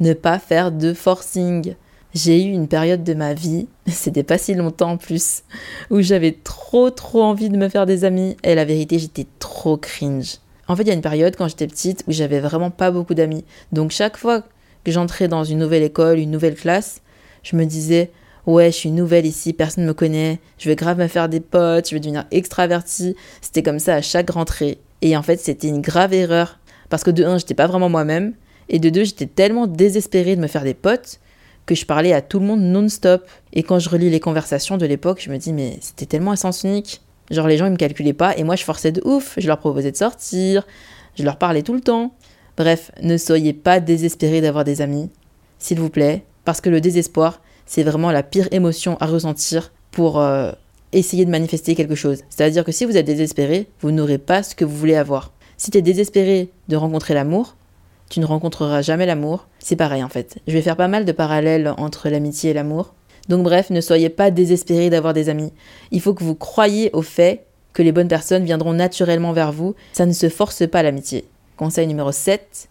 Ne 0.01 0.15
pas 0.15 0.39
faire 0.39 0.73
de 0.73 0.93
forcing. 0.95 1.75
J'ai 2.15 2.43
eu 2.43 2.51
une 2.51 2.69
période 2.69 3.05
de 3.05 3.15
ma 3.15 3.33
vie, 3.33 3.69
c'était 3.87 4.23
pas 4.23 4.39
si 4.39 4.55
longtemps 4.55 4.93
en 4.93 4.97
plus, 4.97 5.45
où 5.91 6.01
j'avais 6.01 6.33
trop 6.33 6.91
trop 6.91 7.23
envie 7.23 7.49
de 7.49 7.57
me 7.57 7.69
faire 7.69 7.87
des 7.87 8.05
amis 8.05 8.37
et 8.43 8.55
la 8.55 8.65
vérité 8.65 8.99
j'étais 8.99 9.27
trop 9.39 9.77
cringe. 9.77 10.39
En 10.69 10.77
fait, 10.77 10.83
il 10.83 10.89
y 10.89 10.93
a 10.93 10.95
une 10.95 11.03
période 11.03 11.35
quand 11.37 11.49
j'étais 11.49 11.67
petite 11.67 12.05
où 12.07 12.13
j'avais 12.13 12.41
vraiment 12.41 12.71
pas 12.71 12.91
beaucoup 12.91 13.15
d'amis. 13.15 13.45
Donc 13.73 13.91
chaque 13.91 14.17
fois 14.17 14.43
que 14.85 14.93
j'entrais 14.93 15.29
dans 15.29 15.45
une 15.45 15.59
nouvelle 15.59 15.83
école, 15.83 16.19
une 16.19 16.31
nouvelle 16.31 16.55
classe, 16.55 17.03
je 17.43 17.57
me 17.57 17.65
disais 17.65 18.11
ouais, 18.47 18.71
je 18.71 18.77
suis 18.77 18.91
nouvelle 18.91 19.27
ici, 19.27 19.53
personne 19.53 19.85
ne 19.85 19.89
me 19.89 19.95
connaît, 19.95 20.41
je 20.59 20.69
vais 20.69 20.77
grave 20.77 20.99
me 20.99 21.09
faire 21.09 21.29
des 21.29 21.41
potes, 21.41 21.89
je 21.89 21.95
vais 21.95 22.01
devenir 22.01 22.25
extravertie. 22.31 23.17
C'était 23.41 23.63
comme 23.63 23.79
ça 23.79 23.95
à 23.97 24.03
chaque 24.03 24.31
rentrée. 24.31 24.79
Et 25.01 25.17
en 25.17 25.23
fait, 25.23 25.39
c'était 25.39 25.69
une 25.69 25.81
grave 25.81 26.15
erreur 26.15 26.59
parce 26.89 27.05
que 27.05 27.11
de 27.11 27.25
un, 27.25 27.39
j'étais 27.39 27.55
pas 27.55 27.67
vraiment 27.67 27.89
moi-même 27.89 28.35
et 28.69 28.79
de 28.79 28.91
deux, 28.91 29.05
j'étais 29.05 29.27
tellement 29.27 29.67
désespérée 29.67 30.37
de 30.37 30.41
me 30.41 30.47
faire 30.47 30.65
des 30.65 30.75
potes 30.75 31.21
que 31.67 31.75
je 31.75 31.87
parlais 31.87 32.13
à 32.13 32.23
tout 32.23 32.41
le 32.41 32.47
monde 32.47 32.61
non-stop. 32.61 33.27
Et 33.53 33.63
quand 33.63 33.79
je 33.79 33.89
relis 33.89 34.11
les 34.11 34.21
conversations 34.21 34.77
de 34.77 34.87
l'époque, 34.87 35.21
je 35.23 35.31
me 35.31 35.39
dis 35.39 35.53
mais 35.53 35.79
c'était 35.81 36.07
tellement 36.07 36.33
à 36.33 36.37
sens 36.37 36.65
unique. 36.65 37.01
Genre 37.31 37.47
les 37.47 37.57
gens 37.57 37.67
ils 37.67 37.73
me 37.73 37.77
calculaient 37.77 38.13
pas 38.13 38.37
et 38.37 38.45
moi 38.45 38.57
je 38.57 38.65
forçais 38.65 38.93
de 38.93 39.01
ouf, 39.05 39.35
je 39.39 39.47
leur 39.47 39.59
proposais 39.59 39.93
de 39.93 39.97
sortir, 39.97 40.67
je 41.17 41.23
leur 41.23 41.39
parlais 41.39 41.63
tout 41.63 41.75
le 41.75 41.81
temps. 41.81 42.15
Bref, 42.57 42.91
ne 43.01 43.17
soyez 43.17 43.53
pas 43.53 43.81
désespérés 43.81 44.41
d'avoir 44.41 44.65
des 44.65 44.83
amis, 44.83 45.09
s'il 45.59 45.81
vous 45.81 45.89
plaît, 45.89 46.25
parce 46.45 46.61
que 46.61 46.69
le 46.69 46.81
désespoir, 46.81 47.41
c'est 47.73 47.85
vraiment 47.85 48.13
la 48.13 48.23
pire 48.23 48.49
émotion 48.51 48.99
à 49.01 49.07
ressentir 49.07 49.73
pour 49.93 50.21
euh, 50.21 50.53
essayer 50.93 51.25
de 51.25 51.31
manifester 51.31 51.75
quelque 51.75 51.95
chose. 51.95 52.19
C'est-à-dire 52.29 52.67
que 52.67 52.71
si 52.71 52.85
vous 52.85 52.99
êtes 52.99 53.07
désespéré, 53.07 53.67
vous 53.81 53.93
n'aurez 53.93 54.19
pas 54.19 54.43
ce 54.43 54.55
que 54.55 54.67
vous 54.67 54.77
voulez 54.77 54.95
avoir. 54.95 55.33
Si 55.57 55.71
tu 55.71 55.79
es 55.79 55.81
désespéré 55.83 56.51
de 56.69 56.77
rencontrer 56.77 57.15
l'amour, 57.15 57.57
tu 58.11 58.21
ne 58.21 58.27
rencontreras 58.27 58.83
jamais 58.83 59.07
l'amour. 59.07 59.49
C'est 59.59 59.77
pareil 59.77 60.05
en 60.05 60.11
fait. 60.11 60.37
Je 60.47 60.53
vais 60.53 60.61
faire 60.61 60.77
pas 60.77 60.87
mal 60.87 61.07
de 61.07 61.13
parallèles 61.13 61.73
entre 61.79 62.11
l'amitié 62.11 62.51
et 62.51 62.53
l'amour. 62.53 62.93
Donc 63.31 63.43
bref, 63.43 63.71
ne 63.71 63.81
soyez 63.81 64.11
pas 64.11 64.31
désespérés 64.31 64.91
d'avoir 64.91 65.15
des 65.15 65.31
amis. 65.31 65.55
Il 65.93 66.03
faut 66.03 66.13
que 66.13 66.25
vous 66.25 66.35
croyiez 66.35 66.91
au 66.93 67.01
fait 67.01 67.47
que 67.73 67.83
les 67.83 67.93
bonnes 67.93 68.07
personnes 68.07 68.45
viendront 68.45 68.75
naturellement 68.75 69.33
vers 69.33 69.51
vous. 69.51 69.75
Ça 69.95 70.05
ne 70.05 70.13
se 70.13 70.29
force 70.29 70.69
pas 70.69 70.83
l'amitié. 70.83 71.25
Conseil 71.57 71.87
numéro 71.87 72.13
7. 72.13 72.69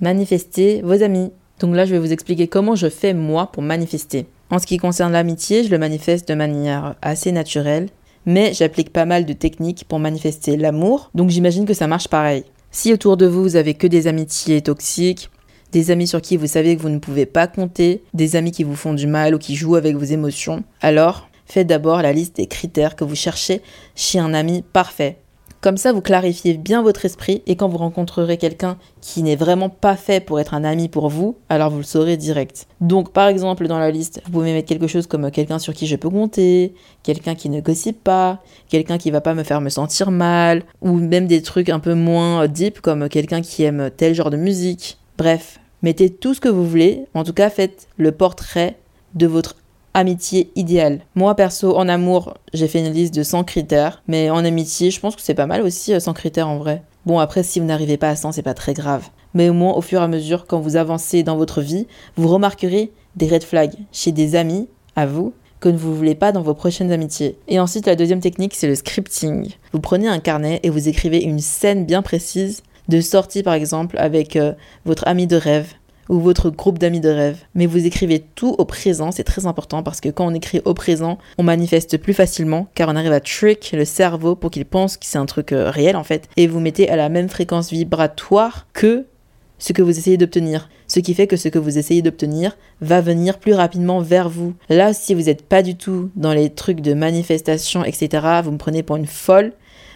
Manifestez 0.00 0.80
vos 0.82 1.02
amis. 1.02 1.32
Donc 1.60 1.74
là, 1.74 1.86
je 1.86 1.92
vais 1.92 1.98
vous 1.98 2.12
expliquer 2.12 2.48
comment 2.48 2.74
je 2.74 2.88
fais 2.88 3.14
moi 3.14 3.50
pour 3.52 3.62
manifester. 3.62 4.26
En 4.50 4.58
ce 4.58 4.66
qui 4.66 4.76
concerne 4.76 5.12
l'amitié, 5.12 5.64
je 5.64 5.70
le 5.70 5.78
manifeste 5.78 6.28
de 6.28 6.34
manière 6.34 6.94
assez 7.02 7.32
naturelle, 7.32 7.88
mais 8.26 8.52
j'applique 8.52 8.92
pas 8.92 9.04
mal 9.04 9.24
de 9.24 9.32
techniques 9.32 9.84
pour 9.88 9.98
manifester 9.98 10.56
l'amour, 10.56 11.10
donc 11.14 11.30
j'imagine 11.30 11.64
que 11.64 11.74
ça 11.74 11.86
marche 11.86 12.08
pareil. 12.08 12.44
Si 12.70 12.92
autour 12.92 13.16
de 13.16 13.26
vous, 13.26 13.42
vous 13.42 13.56
avez 13.56 13.74
que 13.74 13.86
des 13.86 14.06
amitiés 14.06 14.60
toxiques, 14.60 15.30
des 15.72 15.90
amis 15.90 16.06
sur 16.06 16.20
qui 16.20 16.36
vous 16.36 16.46
savez 16.46 16.76
que 16.76 16.82
vous 16.82 16.88
ne 16.88 16.98
pouvez 16.98 17.26
pas 17.26 17.46
compter, 17.46 18.02
des 18.14 18.36
amis 18.36 18.52
qui 18.52 18.64
vous 18.64 18.76
font 18.76 18.94
du 18.94 19.06
mal 19.06 19.34
ou 19.34 19.38
qui 19.38 19.56
jouent 19.56 19.76
avec 19.76 19.96
vos 19.96 20.04
émotions, 20.04 20.62
alors 20.80 21.28
faites 21.46 21.66
d'abord 21.66 22.02
la 22.02 22.12
liste 22.12 22.36
des 22.36 22.46
critères 22.46 22.96
que 22.96 23.04
vous 23.04 23.14
cherchez 23.14 23.62
chez 23.94 24.18
un 24.18 24.34
ami 24.34 24.62
parfait. 24.72 25.18
Comme 25.60 25.76
ça, 25.76 25.92
vous 25.92 26.00
clarifiez 26.00 26.54
bien 26.54 26.82
votre 26.82 27.04
esprit 27.04 27.42
et 27.46 27.56
quand 27.56 27.68
vous 27.68 27.78
rencontrerez 27.78 28.36
quelqu'un 28.36 28.76
qui 29.00 29.22
n'est 29.22 29.36
vraiment 29.36 29.68
pas 29.68 29.96
fait 29.96 30.20
pour 30.20 30.38
être 30.38 30.54
un 30.54 30.64
ami 30.64 30.88
pour 30.88 31.08
vous, 31.08 31.36
alors 31.48 31.70
vous 31.70 31.78
le 31.78 31.82
saurez 31.82 32.16
direct. 32.16 32.66
Donc, 32.80 33.12
par 33.12 33.28
exemple, 33.28 33.66
dans 33.66 33.78
la 33.78 33.90
liste, 33.90 34.20
vous 34.26 34.32
pouvez 34.32 34.52
mettre 34.52 34.68
quelque 34.68 34.86
chose 34.86 35.06
comme 35.06 35.30
quelqu'un 35.30 35.58
sur 35.58 35.74
qui 35.74 35.86
je 35.86 35.96
peux 35.96 36.10
compter, 36.10 36.74
quelqu'un 37.02 37.34
qui 37.34 37.48
ne 37.48 37.60
gossipe 37.60 38.02
pas, 38.04 38.42
quelqu'un 38.68 38.98
qui 38.98 39.10
va 39.10 39.20
pas 39.20 39.34
me 39.34 39.42
faire 39.42 39.60
me 39.60 39.70
sentir 39.70 40.10
mal, 40.10 40.62
ou 40.82 40.92
même 40.92 41.26
des 41.26 41.42
trucs 41.42 41.68
un 41.68 41.80
peu 41.80 41.94
moins 41.94 42.46
deep 42.46 42.80
comme 42.80 43.08
quelqu'un 43.08 43.40
qui 43.40 43.64
aime 43.64 43.90
tel 43.96 44.14
genre 44.14 44.30
de 44.30 44.36
musique. 44.36 44.98
Bref, 45.18 45.58
mettez 45.82 46.10
tout 46.10 46.34
ce 46.34 46.40
que 46.40 46.48
vous 46.48 46.66
voulez. 46.66 47.06
En 47.14 47.24
tout 47.24 47.32
cas, 47.32 47.50
faites 47.50 47.88
le 47.96 48.12
portrait 48.12 48.76
de 49.14 49.26
votre 49.26 49.56
amitié 49.96 50.50
idéale. 50.56 51.00
Moi, 51.14 51.34
perso, 51.34 51.74
en 51.74 51.88
amour, 51.88 52.34
j'ai 52.52 52.68
fait 52.68 52.80
une 52.80 52.92
liste 52.92 53.14
de 53.14 53.22
100 53.22 53.44
critères. 53.44 54.02
Mais 54.06 54.28
en 54.28 54.44
amitié, 54.44 54.90
je 54.90 55.00
pense 55.00 55.16
que 55.16 55.22
c'est 55.22 55.34
pas 55.34 55.46
mal 55.46 55.62
aussi, 55.62 55.98
100 55.98 56.10
euh, 56.10 56.14
critères 56.14 56.48
en 56.48 56.58
vrai. 56.58 56.82
Bon, 57.06 57.18
après, 57.18 57.42
si 57.42 57.60
vous 57.60 57.66
n'arrivez 57.66 57.96
pas 57.96 58.10
à 58.10 58.16
100, 58.16 58.32
c'est 58.32 58.42
pas 58.42 58.52
très 58.52 58.74
grave. 58.74 59.08
Mais 59.32 59.48
au 59.48 59.54
moins, 59.54 59.72
au 59.72 59.80
fur 59.80 60.00
et 60.00 60.04
à 60.04 60.08
mesure, 60.08 60.46
quand 60.46 60.60
vous 60.60 60.76
avancez 60.76 61.22
dans 61.22 61.36
votre 61.36 61.62
vie, 61.62 61.86
vous 62.16 62.28
remarquerez 62.28 62.92
des 63.16 63.26
red 63.26 63.42
flags 63.42 63.74
chez 63.90 64.12
des 64.12 64.36
amis, 64.36 64.68
à 64.96 65.06
vous, 65.06 65.32
que 65.60 65.70
ne 65.70 65.78
vous 65.78 65.94
voulez 65.94 66.14
pas 66.14 66.30
dans 66.30 66.42
vos 66.42 66.54
prochaines 66.54 66.92
amitiés. 66.92 67.38
Et 67.48 67.58
ensuite, 67.58 67.86
la 67.86 67.96
deuxième 67.96 68.20
technique, 68.20 68.54
c'est 68.54 68.68
le 68.68 68.74
scripting. 68.74 69.50
Vous 69.72 69.80
prenez 69.80 70.08
un 70.08 70.18
carnet 70.18 70.60
et 70.62 70.68
vous 70.68 70.88
écrivez 70.88 71.22
une 71.22 71.40
scène 71.40 71.86
bien 71.86 72.02
précise 72.02 72.62
de 72.88 73.00
sortie 73.00 73.42
par 73.42 73.54
exemple 73.54 73.96
avec 73.98 74.36
euh, 74.36 74.52
votre 74.84 75.08
ami 75.08 75.26
de 75.26 75.36
rêve 75.36 75.72
ou 76.08 76.20
votre 76.20 76.50
groupe 76.50 76.78
d'amis 76.78 77.00
de 77.00 77.08
rêve. 77.08 77.38
Mais 77.54 77.66
vous 77.66 77.86
écrivez 77.86 78.24
tout 78.34 78.54
au 78.58 78.64
présent, 78.64 79.12
c'est 79.12 79.24
très 79.24 79.46
important 79.46 79.82
parce 79.82 80.00
que 80.00 80.08
quand 80.08 80.26
on 80.26 80.34
écrit 80.34 80.60
au 80.64 80.74
présent, 80.74 81.18
on 81.38 81.42
manifeste 81.42 81.98
plus 81.98 82.14
facilement 82.14 82.68
car 82.74 82.88
on 82.88 82.96
arrive 82.96 83.12
à 83.12 83.20
trick 83.20 83.72
le 83.72 83.84
cerveau 83.84 84.36
pour 84.36 84.50
qu'il 84.50 84.64
pense 84.64 84.96
que 84.96 85.06
c'est 85.06 85.18
un 85.18 85.26
truc 85.26 85.52
euh, 85.52 85.70
réel 85.70 85.96
en 85.96 86.04
fait 86.04 86.28
et 86.36 86.46
vous 86.46 86.60
mettez 86.60 86.88
à 86.88 86.96
la 86.96 87.08
même 87.08 87.28
fréquence 87.28 87.70
vibratoire 87.70 88.66
que 88.72 89.06
ce 89.58 89.72
que 89.72 89.82
vous 89.82 89.98
essayez 89.98 90.16
d'obtenir. 90.16 90.68
Ce 90.88 91.00
qui 91.00 91.14
fait 91.14 91.26
que 91.26 91.36
ce 91.36 91.48
que 91.48 91.58
vous 91.58 91.78
essayez 91.78 92.02
d'obtenir 92.02 92.56
va 92.80 93.00
venir 93.00 93.38
plus 93.38 93.54
rapidement 93.54 94.00
vers 94.00 94.28
vous. 94.28 94.54
Là, 94.68 94.92
si 94.92 95.14
vous 95.14 95.22
n'êtes 95.22 95.42
pas 95.42 95.62
du 95.62 95.76
tout 95.76 96.10
dans 96.14 96.32
les 96.32 96.50
trucs 96.50 96.80
de 96.80 96.94
manifestation, 96.94 97.84
etc., 97.84 98.40
vous 98.44 98.52
me 98.52 98.58
prenez 98.58 98.82
pour 98.82 98.96
une 98.96 99.06
folle. 99.06 99.52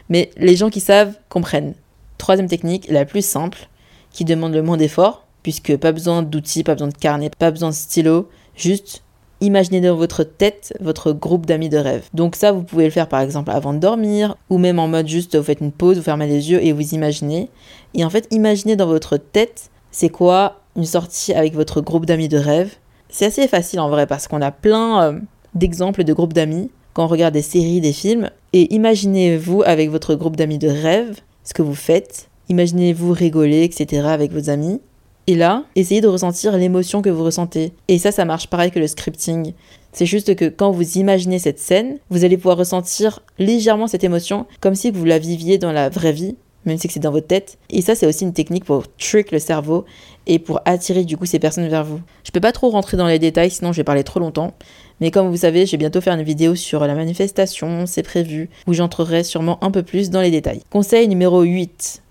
Mais 0.09 0.31
les 0.37 0.57
gens 0.57 0.71
qui 0.71 0.81
savent 0.81 1.15
comprennent. 1.29 1.75
Troisième 2.19 2.49
technique, 2.49 2.89
la 2.89 3.05
plus 3.05 3.25
simple, 3.25 3.69
qui 4.13 4.25
demande 4.25 4.55
le 4.55 4.63
moins 4.63 4.77
d'efforts, 4.77 5.27
puisque 5.43 5.77
pas 5.77 5.93
besoin 5.93 6.23
d'outils, 6.23 6.65
pas 6.65 6.75
besoin 6.75 6.89
de 6.89 6.97
carnet, 6.97 7.31
pas 7.39 7.51
besoin 7.51 7.71
de 7.71 7.75
stylo, 7.75 8.29
juste 8.55 9.03
imaginez 9.41 9.81
dans 9.81 9.97
votre 9.97 10.23
tête 10.23 10.75
votre 10.81 11.13
groupe 11.13 11.47
d'amis 11.47 11.69
de 11.69 11.79
rêve. 11.79 12.09
Donc 12.15 12.37
ça, 12.37 12.53
vous 12.53 12.63
pouvez 12.63 12.85
le 12.85 12.91
faire 12.91 13.09
par 13.09 13.21
exemple 13.21 13.51
avant 13.51 13.73
de 13.73 13.79
dormir, 13.79 14.37
ou 14.51 14.59
même 14.59 14.79
en 14.79 14.89
mode 14.89 15.09
juste 15.09 15.37
vous 15.37 15.43
faites 15.43 15.61
une 15.61 15.73
pause, 15.73 15.97
vous 15.97 16.03
fermez 16.03 16.27
les 16.27 16.51
yeux 16.51 16.63
et 16.63 16.73
vous 16.73 16.95
imaginez. 16.95 17.49
Et 17.95 18.05
en 18.05 18.11
fait, 18.11 18.27
imaginez 18.31 18.77
dans 18.77 18.87
votre 18.87 19.17
tête, 19.17 19.71
c'est 19.91 20.11
quoi 20.11 20.61
une 20.77 20.85
sortie 20.85 21.33
avec 21.33 21.55
votre 21.55 21.81
groupe 21.81 22.07
d'amis 22.07 22.29
de 22.29 22.39
rêve. 22.39 22.75
C'est 23.09 23.27
assez 23.27 23.49
facile 23.49 23.81
en 23.81 23.89
vrai 23.89 24.07
parce 24.07 24.29
qu'on 24.29 24.41
a 24.41 24.53
plein 24.53 25.03
euh, 25.03 25.21
d'exemples 25.55 26.05
de 26.05 26.13
groupes 26.13 26.33
d'amis 26.33 26.71
quand 26.93 27.05
on 27.05 27.09
regarde 27.09 27.35
des 27.35 27.43
séries, 27.43 27.81
des 27.81 27.93
films. 27.93 28.31
Et 28.53 28.73
imaginez-vous 28.75 29.63
avec 29.65 29.91
votre 29.91 30.15
groupe 30.15 30.37
d'amis 30.37 30.59
de 30.59 30.69
rêve, 30.69 31.21
ce 31.45 31.55
que 31.55 31.63
vous 31.63 31.75
faites. 31.75 32.29
Imaginez-vous 32.49 33.13
rigoler, 33.13 33.63
etc. 33.63 34.07
avec 34.07 34.33
vos 34.33 34.51
amis. 34.51 34.81
Et 35.31 35.37
là, 35.37 35.63
essayez 35.77 36.01
de 36.01 36.09
ressentir 36.09 36.57
l'émotion 36.57 37.03
que 37.03 37.09
vous 37.09 37.23
ressentez. 37.23 37.73
Et 37.87 38.01
ça, 38.01 38.11
ça 38.11 38.25
marche 38.25 38.49
pareil 38.49 38.73
que 38.73 38.81
le 38.81 38.89
scripting. 38.89 39.53
C'est 39.93 40.05
juste 40.05 40.35
que 40.35 40.47
quand 40.47 40.73
vous 40.73 40.99
imaginez 40.99 41.39
cette 41.39 41.61
scène, 41.61 41.99
vous 42.11 42.25
allez 42.25 42.37
pouvoir 42.37 42.57
ressentir 42.57 43.21
légèrement 43.39 43.87
cette 43.87 44.03
émotion, 44.03 44.47
comme 44.61 44.75
si 44.75 44.91
vous 44.91 45.05
la 45.05 45.21
viviez 45.21 45.57
dans 45.57 45.71
la 45.71 45.89
vraie 45.89 46.11
vie, 46.11 46.35
même 46.65 46.79
si 46.79 46.89
c'est 46.89 46.99
dans 46.99 47.13
votre 47.13 47.29
tête. 47.29 47.59
Et 47.71 47.81
ça, 47.81 47.95
c'est 47.95 48.09
aussi 48.09 48.25
une 48.25 48.33
technique 48.33 48.65
pour 48.65 48.93
trick 48.97 49.31
le 49.31 49.39
cerveau 49.39 49.85
et 50.27 50.41
pour 50.41 50.63
attirer 50.65 51.05
du 51.05 51.17
coup 51.17 51.27
ces 51.27 51.39
personnes 51.39 51.69
vers 51.69 51.85
vous. 51.85 52.01
Je 52.25 52.33
peux 52.33 52.41
pas 52.41 52.51
trop 52.51 52.69
rentrer 52.69 52.97
dans 52.97 53.07
les 53.07 53.21
détails, 53.21 53.53
sinon 53.53 53.71
je 53.71 53.77
vais 53.77 53.85
parler 53.85 54.03
trop 54.03 54.19
longtemps. 54.19 54.55
Mais 55.01 55.13
comme 55.13 55.29
vous 55.29 55.37
savez, 55.37 55.65
je 55.65 55.71
vais 55.71 55.79
bientôt 55.79 56.01
faire 56.01 56.15
une 56.15 56.25
vidéo 56.25 56.57
sur 56.57 56.85
la 56.85 56.97
manifestation, 56.97 57.87
c'est 57.87 58.03
prévu, 58.03 58.51
où 58.67 58.73
j'entrerai 58.73 59.23
sûrement 59.23 59.63
un 59.63 59.71
peu 59.71 59.85
plus 59.85 60.11
dans 60.11 60.23
les 60.23 60.33
détails. 60.33 60.63
Conseil 60.71 61.07
numéro 61.07 61.43
8. 61.43 62.03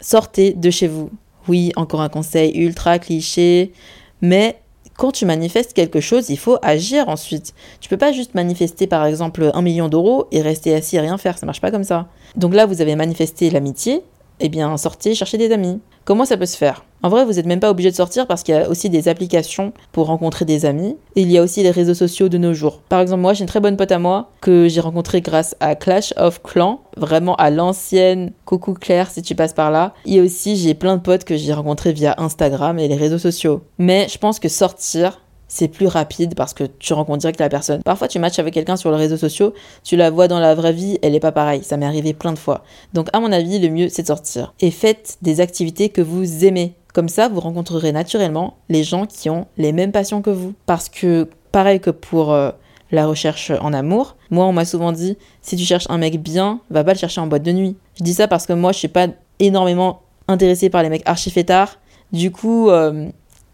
Sortez 0.00 0.52
de 0.52 0.70
chez 0.70 0.86
vous. 0.86 1.10
Oui, 1.48 1.72
encore 1.76 2.00
un 2.00 2.08
conseil 2.08 2.56
ultra 2.56 2.98
cliché, 2.98 3.72
mais 4.20 4.58
quand 4.96 5.12
tu 5.12 5.26
manifestes 5.26 5.74
quelque 5.74 6.00
chose, 6.00 6.30
il 6.30 6.38
faut 6.38 6.56
agir 6.62 7.08
ensuite. 7.08 7.52
Tu 7.80 7.88
peux 7.88 7.98
pas 7.98 8.12
juste 8.12 8.34
manifester 8.34 8.86
par 8.86 9.04
exemple 9.04 9.50
un 9.52 9.62
million 9.62 9.88
d'euros 9.88 10.26
et 10.32 10.40
rester 10.40 10.74
assis 10.74 10.96
et 10.96 11.00
rien 11.00 11.18
faire, 11.18 11.36
ça 11.36 11.44
marche 11.44 11.60
pas 11.60 11.70
comme 11.70 11.84
ça. 11.84 12.08
Donc 12.34 12.54
là, 12.54 12.64
vous 12.64 12.80
avez 12.80 12.96
manifesté 12.96 13.50
l'amitié, 13.50 14.02
eh 14.40 14.48
bien 14.48 14.74
sortez 14.78 15.14
chercher 15.14 15.36
des 15.36 15.52
amis. 15.52 15.80
Comment 16.06 16.24
ça 16.24 16.38
peut 16.38 16.46
se 16.46 16.56
faire? 16.56 16.85
En 17.02 17.08
vrai, 17.08 17.24
vous 17.24 17.34
n'êtes 17.34 17.46
même 17.46 17.60
pas 17.60 17.70
obligé 17.70 17.90
de 17.90 17.96
sortir 17.96 18.26
parce 18.26 18.42
qu'il 18.42 18.54
y 18.54 18.58
a 18.58 18.68
aussi 18.68 18.90
des 18.90 19.08
applications 19.08 19.72
pour 19.92 20.06
rencontrer 20.06 20.44
des 20.44 20.64
amis. 20.64 20.96
Et 21.14 21.22
il 21.22 21.30
y 21.30 21.38
a 21.38 21.42
aussi 21.42 21.62
les 21.62 21.70
réseaux 21.70 21.94
sociaux 21.94 22.28
de 22.28 22.38
nos 22.38 22.54
jours. 22.54 22.80
Par 22.88 23.00
exemple, 23.00 23.22
moi, 23.22 23.32
j'ai 23.32 23.42
une 23.42 23.48
très 23.48 23.60
bonne 23.60 23.76
pote 23.76 23.92
à 23.92 23.98
moi 23.98 24.30
que 24.40 24.68
j'ai 24.68 24.80
rencontrée 24.80 25.20
grâce 25.20 25.56
à 25.60 25.74
Clash 25.74 26.12
of 26.16 26.42
Clans, 26.42 26.80
vraiment 26.96 27.36
à 27.36 27.50
l'ancienne. 27.50 28.32
Coucou 28.44 28.74
Claire 28.74 29.10
si 29.10 29.22
tu 29.22 29.34
passes 29.34 29.52
par 29.52 29.70
là. 29.70 29.94
Et 30.04 30.20
aussi, 30.20 30.56
j'ai 30.56 30.74
plein 30.74 30.96
de 30.96 31.02
potes 31.02 31.24
que 31.24 31.36
j'ai 31.36 31.52
rencontrés 31.52 31.92
via 31.92 32.14
Instagram 32.18 32.78
et 32.78 32.88
les 32.88 32.96
réseaux 32.96 33.18
sociaux. 33.18 33.62
Mais 33.78 34.06
je 34.10 34.18
pense 34.18 34.40
que 34.40 34.48
sortir, 34.48 35.20
c'est 35.48 35.68
plus 35.68 35.86
rapide 35.86 36.34
parce 36.34 36.54
que 36.54 36.64
tu 36.64 36.92
rencontres 36.92 37.18
direct 37.18 37.40
la 37.40 37.48
personne. 37.48 37.82
Parfois, 37.82 38.08
tu 38.08 38.18
matches 38.18 38.38
avec 38.38 38.54
quelqu'un 38.54 38.76
sur 38.76 38.90
les 38.90 38.96
réseaux 38.96 39.16
sociaux, 39.16 39.54
tu 39.84 39.96
la 39.96 40.10
vois 40.10 40.28
dans 40.28 40.40
la 40.40 40.54
vraie 40.54 40.72
vie, 40.72 40.98
elle 41.02 41.14
est 41.14 41.20
pas 41.20 41.32
pareille. 41.32 41.62
Ça 41.62 41.76
m'est 41.76 41.86
arrivé 41.86 42.14
plein 42.14 42.32
de 42.32 42.38
fois. 42.38 42.64
Donc, 42.94 43.08
à 43.12 43.20
mon 43.20 43.32
avis, 43.32 43.58
le 43.58 43.68
mieux, 43.68 43.88
c'est 43.88 44.02
de 44.02 44.08
sortir. 44.08 44.54
Et 44.60 44.70
faites 44.70 45.18
des 45.22 45.40
activités 45.40 45.88
que 45.88 46.02
vous 46.02 46.44
aimez. 46.44 46.74
Comme 46.96 47.10
ça, 47.10 47.28
vous 47.28 47.40
rencontrerez 47.40 47.92
naturellement 47.92 48.56
les 48.70 48.82
gens 48.82 49.04
qui 49.04 49.28
ont 49.28 49.46
les 49.58 49.72
mêmes 49.72 49.92
passions 49.92 50.22
que 50.22 50.30
vous. 50.30 50.54
Parce 50.64 50.88
que, 50.88 51.28
pareil 51.52 51.78
que 51.78 51.90
pour 51.90 52.32
euh, 52.32 52.52
la 52.90 53.06
recherche 53.06 53.52
en 53.60 53.74
amour, 53.74 54.16
moi, 54.30 54.46
on 54.46 54.54
m'a 54.54 54.64
souvent 54.64 54.92
dit 54.92 55.18
si 55.42 55.56
tu 55.56 55.64
cherches 55.64 55.84
un 55.90 55.98
mec 55.98 56.22
bien, 56.22 56.60
va 56.70 56.84
pas 56.84 56.94
le 56.94 56.98
chercher 56.98 57.20
en 57.20 57.26
boîte 57.26 57.42
de 57.42 57.52
nuit. 57.52 57.76
Je 57.98 58.02
dis 58.02 58.14
ça 58.14 58.28
parce 58.28 58.46
que 58.46 58.54
moi, 58.54 58.72
je 58.72 58.78
suis 58.78 58.88
pas 58.88 59.08
énormément 59.40 60.00
intéressée 60.26 60.70
par 60.70 60.82
les 60.82 60.88
mecs 60.88 61.02
archi 61.04 61.30
fêtards. 61.30 61.80
Du 62.12 62.32
coup, 62.32 62.70
euh, 62.70 63.10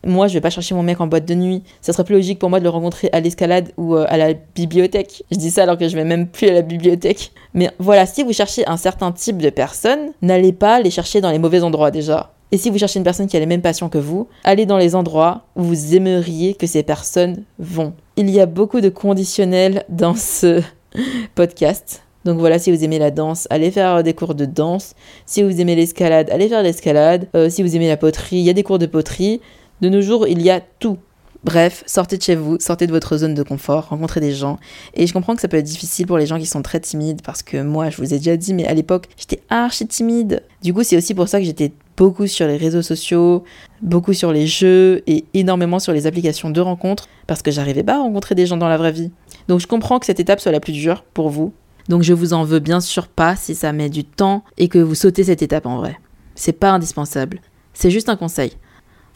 moi, 0.06 0.28
je 0.28 0.34
vais 0.34 0.40
pas 0.40 0.50
chercher 0.50 0.76
mon 0.76 0.84
mec 0.84 1.00
en 1.00 1.08
boîte 1.08 1.24
de 1.24 1.34
nuit. 1.34 1.64
Ça 1.80 1.92
serait 1.92 2.04
plus 2.04 2.14
logique 2.14 2.38
pour 2.38 2.48
moi 2.48 2.60
de 2.60 2.64
le 2.64 2.70
rencontrer 2.70 3.10
à 3.12 3.18
l'escalade 3.18 3.72
ou 3.76 3.96
euh, 3.96 4.06
à 4.08 4.18
la 4.18 4.34
bibliothèque. 4.54 5.24
Je 5.32 5.36
dis 5.36 5.50
ça 5.50 5.64
alors 5.64 5.78
que 5.78 5.88
je 5.88 5.96
vais 5.96 6.04
même 6.04 6.28
plus 6.28 6.46
à 6.46 6.52
la 6.52 6.62
bibliothèque. 6.62 7.32
Mais 7.54 7.72
voilà, 7.80 8.06
si 8.06 8.22
vous 8.22 8.32
cherchez 8.32 8.64
un 8.68 8.76
certain 8.76 9.10
type 9.10 9.38
de 9.38 9.50
personne, 9.50 10.12
n'allez 10.22 10.52
pas 10.52 10.78
les 10.80 10.92
chercher 10.92 11.20
dans 11.20 11.32
les 11.32 11.40
mauvais 11.40 11.64
endroits 11.64 11.90
déjà. 11.90 12.30
Et 12.52 12.58
si 12.58 12.68
vous 12.68 12.76
cherchez 12.76 12.98
une 12.98 13.04
personne 13.04 13.26
qui 13.26 13.36
a 13.36 13.40
les 13.40 13.46
mêmes 13.46 13.62
passions 13.62 13.88
que 13.88 13.96
vous, 13.96 14.28
allez 14.44 14.66
dans 14.66 14.76
les 14.76 14.94
endroits 14.94 15.46
où 15.56 15.62
vous 15.62 15.94
aimeriez 15.94 16.52
que 16.52 16.66
ces 16.66 16.82
personnes 16.82 17.44
vont. 17.58 17.94
Il 18.16 18.28
y 18.28 18.40
a 18.40 18.46
beaucoup 18.46 18.82
de 18.82 18.90
conditionnels 18.90 19.84
dans 19.88 20.14
ce 20.14 20.60
podcast. 21.34 22.02
Donc 22.26 22.38
voilà, 22.38 22.58
si 22.58 22.70
vous 22.70 22.84
aimez 22.84 22.98
la 22.98 23.10
danse, 23.10 23.48
allez 23.48 23.70
faire 23.70 24.02
des 24.02 24.12
cours 24.12 24.34
de 24.34 24.44
danse. 24.44 24.94
Si 25.24 25.42
vous 25.42 25.62
aimez 25.62 25.74
l'escalade, 25.74 26.28
allez 26.30 26.48
faire 26.48 26.62
l'escalade. 26.62 27.26
Euh, 27.34 27.48
si 27.48 27.62
vous 27.62 27.74
aimez 27.74 27.88
la 27.88 27.96
poterie, 27.96 28.36
il 28.36 28.42
y 28.42 28.50
a 28.50 28.52
des 28.52 28.62
cours 28.62 28.78
de 28.78 28.86
poterie. 28.86 29.40
De 29.80 29.88
nos 29.88 30.02
jours, 30.02 30.28
il 30.28 30.42
y 30.42 30.50
a 30.50 30.60
tout. 30.78 30.98
Bref, 31.44 31.82
sortez 31.86 32.18
de 32.18 32.22
chez 32.22 32.36
vous, 32.36 32.60
sortez 32.60 32.86
de 32.86 32.92
votre 32.92 33.16
zone 33.16 33.34
de 33.34 33.42
confort, 33.42 33.88
rencontrez 33.88 34.20
des 34.20 34.30
gens. 34.30 34.60
Et 34.94 35.08
je 35.08 35.12
comprends 35.12 35.34
que 35.34 35.40
ça 35.40 35.48
peut 35.48 35.56
être 35.56 35.64
difficile 35.64 36.06
pour 36.06 36.18
les 36.18 36.26
gens 36.26 36.38
qui 36.38 36.46
sont 36.46 36.62
très 36.62 36.78
timides, 36.78 37.22
parce 37.22 37.42
que 37.42 37.62
moi, 37.62 37.90
je 37.90 37.96
vous 37.96 38.14
ai 38.14 38.18
déjà 38.18 38.36
dit, 38.36 38.54
mais 38.54 38.64
à 38.66 38.74
l'époque, 38.74 39.08
j'étais 39.16 39.42
archi 39.48 39.86
timide. 39.88 40.44
Du 40.62 40.72
coup, 40.72 40.84
c'est 40.84 40.96
aussi 40.96 41.14
pour 41.14 41.26
ça 41.26 41.40
que 41.40 41.44
j'étais 41.44 41.72
beaucoup 42.02 42.26
sur 42.26 42.48
les 42.48 42.56
réseaux 42.56 42.82
sociaux, 42.82 43.44
beaucoup 43.80 44.12
sur 44.12 44.32
les 44.32 44.48
jeux 44.48 45.04
et 45.06 45.24
énormément 45.34 45.78
sur 45.78 45.92
les 45.92 46.08
applications 46.08 46.50
de 46.50 46.60
rencontres, 46.60 47.08
parce 47.28 47.42
que 47.42 47.52
j'arrivais 47.52 47.84
pas 47.84 47.94
à 47.94 47.98
rencontrer 47.98 48.34
des 48.34 48.44
gens 48.44 48.56
dans 48.56 48.68
la 48.68 48.76
vraie 48.76 48.90
vie. 48.90 49.12
Donc 49.46 49.60
je 49.60 49.68
comprends 49.68 50.00
que 50.00 50.06
cette 50.06 50.18
étape 50.18 50.40
soit 50.40 50.50
la 50.50 50.58
plus 50.58 50.72
dure 50.72 51.04
pour 51.14 51.30
vous. 51.30 51.52
Donc 51.88 52.02
je 52.02 52.12
vous 52.12 52.32
en 52.32 52.42
veux 52.42 52.58
bien 52.58 52.80
sûr 52.80 53.06
pas 53.06 53.36
si 53.36 53.54
ça 53.54 53.72
met 53.72 53.88
du 53.88 54.02
temps 54.02 54.42
et 54.58 54.66
que 54.66 54.80
vous 54.80 54.96
sautez 54.96 55.22
cette 55.22 55.42
étape 55.42 55.64
en 55.64 55.76
vrai. 55.76 55.96
C'est 56.34 56.58
pas 56.58 56.72
indispensable. 56.72 57.38
C'est 57.72 57.92
juste 57.92 58.08
un 58.08 58.16
conseil. 58.16 58.50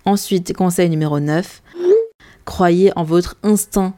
Ensuite, 0.05 0.53
conseil 0.53 0.89
numéro 0.89 1.19
9, 1.19 1.63
croyez 2.45 2.93
en 2.95 3.03
votre 3.03 3.35
instinct. 3.43 3.97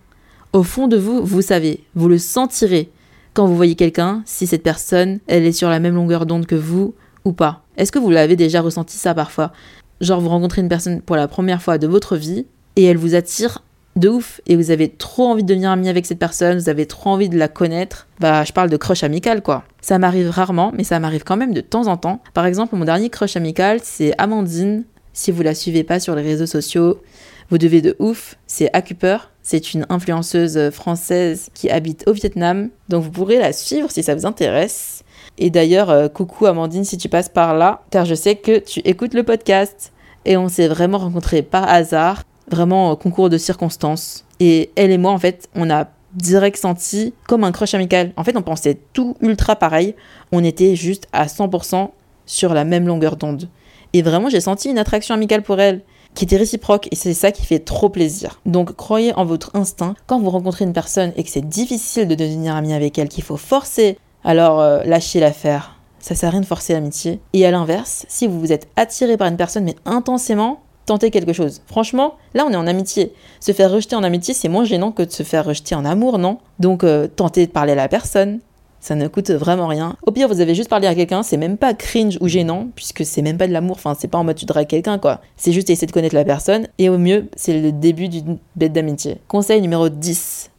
Au 0.54 0.62
fond 0.62 0.88
de 0.88 0.96
vous, 0.96 1.22
vous 1.22 1.42
savez, 1.42 1.84
vous 1.94 2.08
le 2.08 2.16
sentirez 2.16 2.90
quand 3.34 3.46
vous 3.46 3.54
voyez 3.54 3.74
quelqu'un, 3.74 4.22
si 4.24 4.46
cette 4.46 4.62
personne, 4.62 5.18
elle 5.26 5.44
est 5.44 5.52
sur 5.52 5.68
la 5.68 5.78
même 5.78 5.94
longueur 5.96 6.24
d'onde 6.24 6.46
que 6.46 6.54
vous 6.54 6.94
ou 7.26 7.34
pas. 7.34 7.67
Est-ce 7.78 7.92
que 7.92 8.00
vous 8.00 8.10
l'avez 8.10 8.34
déjà 8.34 8.60
ressenti 8.60 8.96
ça 8.96 9.14
parfois? 9.14 9.52
Genre 10.00 10.20
vous 10.20 10.28
rencontrez 10.28 10.60
une 10.60 10.68
personne 10.68 11.00
pour 11.00 11.14
la 11.14 11.28
première 11.28 11.62
fois 11.62 11.78
de 11.78 11.86
votre 11.86 12.16
vie 12.16 12.44
et 12.74 12.84
elle 12.84 12.96
vous 12.96 13.14
attire 13.14 13.62
de 13.94 14.08
ouf 14.08 14.40
et 14.46 14.56
vous 14.56 14.72
avez 14.72 14.88
trop 14.88 15.26
envie 15.26 15.44
de 15.44 15.48
devenir 15.48 15.70
ami 15.70 15.88
avec 15.88 16.04
cette 16.04 16.18
personne, 16.18 16.58
vous 16.58 16.68
avez 16.68 16.86
trop 16.86 17.10
envie 17.10 17.28
de 17.28 17.38
la 17.38 17.46
connaître. 17.46 18.08
Bah, 18.18 18.42
je 18.42 18.52
parle 18.52 18.68
de 18.68 18.76
crush 18.76 19.04
amical 19.04 19.42
quoi. 19.42 19.64
Ça 19.80 19.98
m'arrive 19.98 20.28
rarement, 20.28 20.72
mais 20.74 20.82
ça 20.82 20.98
m'arrive 20.98 21.22
quand 21.22 21.36
même 21.36 21.54
de 21.54 21.60
temps 21.60 21.86
en 21.86 21.96
temps. 21.96 22.20
Par 22.34 22.46
exemple, 22.46 22.74
mon 22.74 22.84
dernier 22.84 23.10
crush 23.10 23.36
amical, 23.36 23.78
c'est 23.84 24.12
Amandine. 24.18 24.84
Si 25.12 25.30
vous 25.30 25.42
la 25.42 25.54
suivez 25.54 25.84
pas 25.84 26.00
sur 26.00 26.16
les 26.16 26.22
réseaux 26.22 26.46
sociaux, 26.46 27.00
vous 27.48 27.58
devez 27.58 27.80
de 27.80 27.94
ouf. 28.00 28.36
C'est 28.48 28.70
Acuper. 28.72 29.18
C'est 29.42 29.72
une 29.72 29.86
influenceuse 29.88 30.70
française 30.70 31.48
qui 31.54 31.70
habite 31.70 32.04
au 32.06 32.12
Vietnam. 32.12 32.70
Donc 32.88 33.04
vous 33.04 33.10
pourrez 33.10 33.38
la 33.38 33.52
suivre 33.52 33.90
si 33.90 34.02
ça 34.02 34.14
vous 34.14 34.26
intéresse. 34.26 35.02
Et 35.38 35.50
d'ailleurs, 35.50 35.90
euh, 35.90 36.08
coucou 36.08 36.46
Amandine 36.46 36.84
si 36.84 36.98
tu 36.98 37.08
passes 37.08 37.28
par 37.28 37.54
là, 37.54 37.82
car 37.90 38.04
je 38.04 38.14
sais 38.14 38.36
que 38.36 38.58
tu 38.58 38.80
écoutes 38.80 39.14
le 39.14 39.22
podcast. 39.22 39.92
Et 40.24 40.36
on 40.36 40.48
s'est 40.48 40.68
vraiment 40.68 40.98
rencontrés 40.98 41.42
par 41.42 41.68
hasard, 41.68 42.24
vraiment 42.50 42.94
concours 42.96 43.30
de 43.30 43.38
circonstances. 43.38 44.24
Et 44.40 44.70
elle 44.76 44.90
et 44.90 44.98
moi, 44.98 45.12
en 45.12 45.18
fait, 45.18 45.48
on 45.54 45.70
a 45.70 45.86
direct 46.14 46.58
senti 46.58 47.14
comme 47.26 47.44
un 47.44 47.52
crush 47.52 47.74
amical. 47.74 48.12
En 48.16 48.24
fait, 48.24 48.36
on 48.36 48.42
pensait 48.42 48.78
tout 48.92 49.16
ultra 49.20 49.56
pareil. 49.56 49.94
On 50.32 50.44
était 50.44 50.76
juste 50.76 51.06
à 51.12 51.26
100% 51.26 51.90
sur 52.26 52.52
la 52.52 52.64
même 52.64 52.86
longueur 52.86 53.16
d'onde. 53.16 53.48
Et 53.92 54.02
vraiment, 54.02 54.28
j'ai 54.28 54.40
senti 54.40 54.68
une 54.68 54.78
attraction 54.78 55.14
amicale 55.14 55.42
pour 55.42 55.60
elle 55.60 55.82
qui 56.14 56.24
était 56.24 56.36
réciproque 56.36 56.88
et 56.90 56.96
c'est 56.96 57.14
ça 57.14 57.32
qui 57.32 57.46
fait 57.46 57.60
trop 57.60 57.88
plaisir. 57.88 58.40
Donc 58.44 58.74
croyez 58.74 59.14
en 59.14 59.24
votre 59.24 59.54
instinct. 59.54 59.94
Quand 60.06 60.18
vous 60.18 60.30
rencontrez 60.30 60.64
une 60.64 60.72
personne 60.72 61.12
et 61.16 61.22
que 61.22 61.30
c'est 61.30 61.48
difficile 61.48 62.08
de 62.08 62.14
devenir 62.14 62.56
ami 62.56 62.72
avec 62.72 62.98
elle, 62.98 63.08
qu'il 63.08 63.22
faut 63.22 63.36
forcer, 63.36 63.98
alors 64.24 64.60
euh, 64.60 64.82
lâchez 64.84 65.20
l'affaire. 65.20 65.76
Ça 66.00 66.14
sert 66.14 66.28
à 66.28 66.32
rien 66.32 66.40
de 66.40 66.46
forcer 66.46 66.72
l'amitié. 66.72 67.20
Et 67.32 67.44
à 67.44 67.50
l'inverse, 67.50 68.06
si 68.08 68.26
vous 68.26 68.38
vous 68.38 68.52
êtes 68.52 68.68
attiré 68.76 69.16
par 69.16 69.28
une 69.28 69.36
personne 69.36 69.64
mais 69.64 69.76
intensément, 69.84 70.60
tentez 70.86 71.10
quelque 71.10 71.32
chose. 71.32 71.62
Franchement, 71.66 72.14
là 72.34 72.44
on 72.46 72.52
est 72.52 72.56
en 72.56 72.66
amitié. 72.66 73.12
Se 73.40 73.52
faire 73.52 73.70
rejeter 73.70 73.96
en 73.96 74.04
amitié, 74.04 74.34
c'est 74.34 74.48
moins 74.48 74.64
gênant 74.64 74.92
que 74.92 75.02
de 75.02 75.10
se 75.10 75.22
faire 75.22 75.44
rejeter 75.44 75.74
en 75.74 75.84
amour, 75.84 76.18
non? 76.18 76.38
Donc 76.58 76.84
euh, 76.84 77.08
tentez 77.08 77.46
de 77.46 77.52
parler 77.52 77.72
à 77.72 77.76
la 77.76 77.88
personne, 77.88 78.40
ça 78.80 78.94
ne 78.94 79.08
coûte 79.08 79.30
vraiment 79.30 79.66
rien. 79.66 79.96
Au 80.06 80.12
pire, 80.12 80.28
vous 80.28 80.40
avez 80.40 80.54
juste 80.54 80.70
parlé 80.70 80.86
à 80.86 80.94
quelqu'un, 80.94 81.22
c'est 81.22 81.36
même 81.36 81.56
pas 81.56 81.74
cringe 81.74 82.18
ou 82.20 82.28
gênant, 82.28 82.68
puisque 82.74 83.04
c'est 83.04 83.22
même 83.22 83.36
pas 83.36 83.48
de 83.48 83.52
l'amour, 83.52 83.76
enfin, 83.76 83.96
c'est 83.98 84.08
pas 84.08 84.18
en 84.18 84.24
mode 84.24 84.36
tu 84.36 84.46
dragues 84.46 84.68
quelqu'un, 84.68 84.98
quoi. 84.98 85.20
C'est 85.36 85.52
juste 85.52 85.68
essayer 85.70 85.86
de 85.86 85.92
connaître 85.92 86.14
la 86.14 86.24
personne, 86.24 86.68
et 86.78 86.88
au 86.88 86.98
mieux, 86.98 87.28
c'est 87.36 87.60
le 87.60 87.72
début 87.72 88.08
d'une 88.08 88.38
bête 88.56 88.72
d'amitié. 88.72 89.18
Conseil 89.26 89.60
numéro 89.60 89.88
10. 89.88 90.50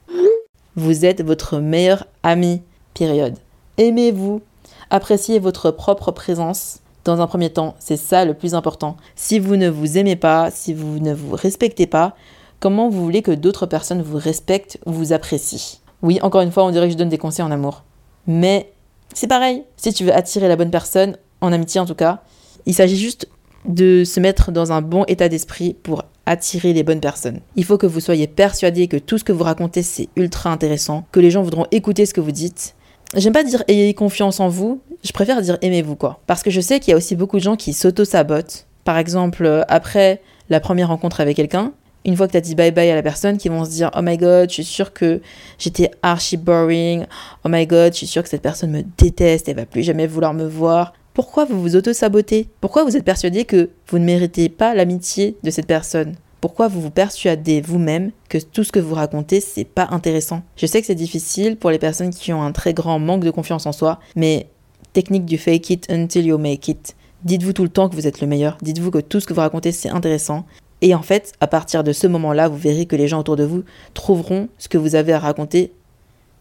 Vous 0.75 1.05
êtes 1.05 1.23
votre 1.23 1.59
meilleur 1.59 2.05
ami, 2.23 2.61
période. 2.93 3.35
Aimez-vous, 3.79 4.41
appréciez 4.89 5.39
votre 5.39 5.71
propre 5.71 6.11
présence? 6.11 6.79
Dans 7.05 7.21
un 7.21 7.27
premier 7.27 7.49
temps, 7.49 7.75
c'est 7.79 7.95
ça 7.95 8.25
le 8.25 8.33
plus 8.33 8.53
important. 8.53 8.97
Si 9.15 9.39
vous 9.39 9.55
ne 9.55 9.69
vous 9.69 9.97
aimez 9.97 10.17
pas, 10.17 10.51
si 10.51 10.73
vous 10.73 10.99
ne 10.99 11.13
vous 11.13 11.33
respectez 11.33 11.87
pas, 11.87 12.13
comment 12.59 12.89
vous 12.89 13.01
voulez 13.01 13.21
que 13.21 13.31
d'autres 13.31 13.67
personnes 13.67 14.01
vous 14.01 14.17
respectent 14.17 14.79
ou 14.85 14.91
vous 14.91 15.13
apprécient? 15.13 15.79
Oui, 16.01 16.19
encore 16.21 16.41
une 16.41 16.51
fois, 16.51 16.65
on 16.65 16.71
dirait 16.71 16.87
que 16.87 16.91
je 16.91 16.97
donne 16.97 17.07
des 17.07 17.17
conseils 17.17 17.45
en 17.45 17.51
amour. 17.51 17.85
Mais 18.27 18.73
c'est 19.13 19.27
pareil, 19.27 19.63
si 19.77 19.93
tu 19.93 20.03
veux 20.03 20.13
attirer 20.13 20.49
la 20.49 20.57
bonne 20.57 20.71
personne, 20.71 21.15
en 21.39 21.53
amitié 21.53 21.79
en 21.79 21.85
tout 21.85 21.95
cas, 21.95 22.21
il 22.65 22.73
s'agit 22.73 22.97
juste 22.97 23.29
de 23.63 24.03
se 24.03 24.19
mettre 24.19 24.51
dans 24.51 24.73
un 24.73 24.81
bon 24.81 25.05
état 25.07 25.29
d'esprit 25.29 25.73
pour 25.73 26.03
attirer 26.25 26.73
les 26.73 26.83
bonnes 26.83 26.99
personnes. 26.99 27.39
Il 27.55 27.63
faut 27.63 27.77
que 27.77 27.87
vous 27.87 28.01
soyez 28.01 28.27
persuadé 28.27 28.89
que 28.89 28.97
tout 28.97 29.17
ce 29.17 29.23
que 29.23 29.31
vous 29.31 29.45
racontez 29.45 29.83
c'est 29.83 30.09
ultra 30.17 30.51
intéressant, 30.51 31.05
que 31.13 31.21
les 31.21 31.31
gens 31.31 31.43
voudront 31.43 31.65
écouter 31.71 32.05
ce 32.05 32.13
que 32.13 32.19
vous 32.19 32.33
dites. 32.33 32.75
J'aime 33.15 33.33
pas 33.33 33.43
dire 33.43 33.63
ayez 33.67 33.93
confiance 33.95 34.39
en 34.39 34.49
vous, 34.49 34.81
je 35.03 35.11
préfère 35.11 35.41
dire 35.41 35.57
aimez-vous 35.61 35.95
quoi. 35.95 36.19
Parce 36.27 36.43
que 36.43 36.51
je 36.51 36.61
sais 36.61 36.79
qu'il 36.79 36.91
y 36.91 36.93
a 36.93 36.97
aussi 36.97 37.15
beaucoup 37.15 37.37
de 37.37 37.43
gens 37.43 37.55
qui 37.55 37.73
s'auto-sabotent. 37.73 38.67
Par 38.83 38.97
exemple, 38.97 39.45
euh, 39.45 39.63
après 39.67 40.21
la 40.49 40.59
première 40.59 40.89
rencontre 40.89 41.19
avec 41.19 41.35
quelqu'un, 41.35 41.73
une 42.05 42.15
fois 42.15 42.27
que 42.27 42.33
tu 42.33 42.37
as 42.37 42.41
dit 42.41 42.53
bye 42.53 42.71
bye 42.71 42.89
à 42.91 42.95
la 42.95 43.01
personne, 43.01 43.37
qui 43.37 43.49
vont 43.49 43.65
se 43.65 43.71
dire 43.71 43.89
Oh 43.97 44.01
my 44.03 44.15
god, 44.15 44.49
je 44.49 44.55
suis 44.55 44.63
sûre 44.63 44.93
que 44.93 45.21
j'étais 45.57 45.89
archi 46.03 46.37
boring. 46.37 47.05
Oh 47.43 47.49
my 47.49 47.65
god, 47.65 47.93
je 47.93 47.97
suis 47.97 48.07
sûre 48.07 48.21
que 48.21 48.29
cette 48.29 48.43
personne 48.43 48.71
me 48.71 48.83
déteste, 48.97 49.49
elle 49.49 49.55
va 49.55 49.65
plus 49.65 49.81
jamais 49.81 50.05
vouloir 50.05 50.35
me 50.35 50.45
voir. 50.45 50.93
Pourquoi 51.15 51.45
vous 51.45 51.59
vous 51.59 51.75
auto-sabotez? 51.75 52.47
Pourquoi 52.61 52.83
vous 52.83 52.95
êtes 52.95 53.03
persuadé 53.03 53.43
que 53.43 53.71
vous 53.87 53.97
ne 53.97 54.05
méritez 54.05 54.49
pas 54.49 54.75
l'amitié 54.75 55.35
de 55.43 55.49
cette 55.49 55.67
personne? 55.67 56.15
Pourquoi 56.41 56.69
vous 56.69 56.79
vous 56.79 56.91
persuadez 56.91 57.59
vous-même 57.59 58.11
que 58.29 58.37
tout 58.37 58.63
ce 58.63 58.71
que 58.71 58.79
vous 58.79 58.95
racontez, 58.95 59.41
c'est 59.41 59.65
pas 59.65 59.89
intéressant? 59.91 60.41
Je 60.55 60.65
sais 60.65 60.79
que 60.79 60.87
c'est 60.87 60.95
difficile 60.95 61.57
pour 61.57 61.69
les 61.69 61.79
personnes 61.79 62.11
qui 62.11 62.31
ont 62.31 62.41
un 62.41 62.53
très 62.53 62.73
grand 62.73 62.97
manque 62.97 63.25
de 63.25 63.31
confiance 63.31 63.65
en 63.65 63.73
soi, 63.73 63.99
mais 64.15 64.47
technique 64.93 65.25
du 65.25 65.37
fake 65.37 65.69
it 65.69 65.91
until 65.91 66.25
you 66.25 66.37
make 66.37 66.69
it. 66.69 66.95
Dites-vous 67.23 67.51
tout 67.51 67.63
le 67.63 67.69
temps 67.69 67.89
que 67.89 67.95
vous 67.95 68.07
êtes 68.07 68.21
le 68.21 68.27
meilleur. 68.27 68.57
Dites-vous 68.61 68.91
que 68.91 68.99
tout 68.99 69.19
ce 69.19 69.27
que 69.27 69.33
vous 69.33 69.41
racontez, 69.41 69.73
c'est 69.73 69.89
intéressant. 69.89 70.45
Et 70.81 70.95
en 70.95 71.01
fait, 71.01 71.33
à 71.41 71.47
partir 71.47 71.83
de 71.83 71.91
ce 71.91 72.07
moment-là, 72.07 72.47
vous 72.47 72.55
verrez 72.55 72.85
que 72.85 72.95
les 72.95 73.09
gens 73.09 73.19
autour 73.19 73.35
de 73.35 73.43
vous 73.43 73.63
trouveront 73.93 74.47
ce 74.57 74.69
que 74.69 74.77
vous 74.77 74.95
avez 74.95 75.11
à 75.11 75.19
raconter 75.19 75.73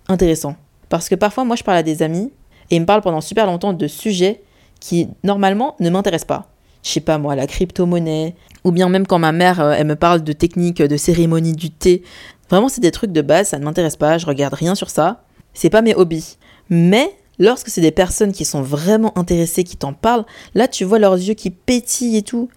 intéressant. 0.07 0.55
Parce 0.89 1.09
que 1.09 1.17
parfois, 1.17 1.45
moi, 1.45 1.57
je 1.57 1.65
parle 1.65 1.79
à 1.79 1.83
des 1.83 2.03
amis 2.03 2.31
et 2.71 2.77
ils 2.77 2.81
me 2.81 2.87
parlent 2.87 3.03
pendant 3.03 3.21
super 3.21 3.47
longtemps 3.47 3.73
de 3.73 3.87
sujets 3.89 4.43
qui, 4.79 5.09
normalement, 5.25 5.75
ne 5.81 5.91
m'intéressent 5.91 6.29
pas. 6.29 6.49
Je 6.85 6.91
sais 6.91 7.01
pas, 7.01 7.19
moi, 7.19 7.35
la 7.35 7.49
crypto-monnaie, 7.49 8.37
ou 8.69 8.73
bien 8.73 8.89
même 8.89 9.07
quand 9.07 9.19
ma 9.19 9.33
mère, 9.33 9.61
euh, 9.61 9.75
elle 9.77 9.87
me 9.87 9.97
parle 9.97 10.23
de 10.23 10.33
techniques 10.33 10.83
de 10.83 10.97
cérémonie 10.97 11.53
du 11.53 11.71
thé. 11.71 12.03
Vraiment, 12.51 12.69
c'est 12.69 12.81
des 12.81 12.91
trucs 12.91 13.13
de 13.13 13.23
base, 13.23 13.49
ça 13.49 13.59
ne 13.59 13.65
m'intéresse 13.65 13.97
pas, 13.97 14.19
je 14.19 14.27
regarde 14.27 14.55
rien 14.55 14.75
sur 14.75 14.91
ça. 14.91 15.25
C'est 15.55 15.71
pas 15.71 15.83
mes 15.83 15.95
hobbies. 15.95 16.37
Mais 16.71 17.11
lorsque 17.39 17.69
c'est 17.69 17.81
des 17.81 17.91
personnes 17.91 18.33
qui 18.33 18.45
sont 18.45 18.63
vraiment 18.63 19.17
intéressées, 19.19 19.65
qui 19.65 19.77
t'en 19.77 19.93
parlent, 19.93 20.25
là, 20.55 20.69
tu 20.69 20.85
vois 20.85 20.99
leurs 20.99 21.15
yeux 21.15 21.35
qui 21.35 21.51
pétillent 21.51 22.19
et 22.19 22.23
tout. 22.23 22.49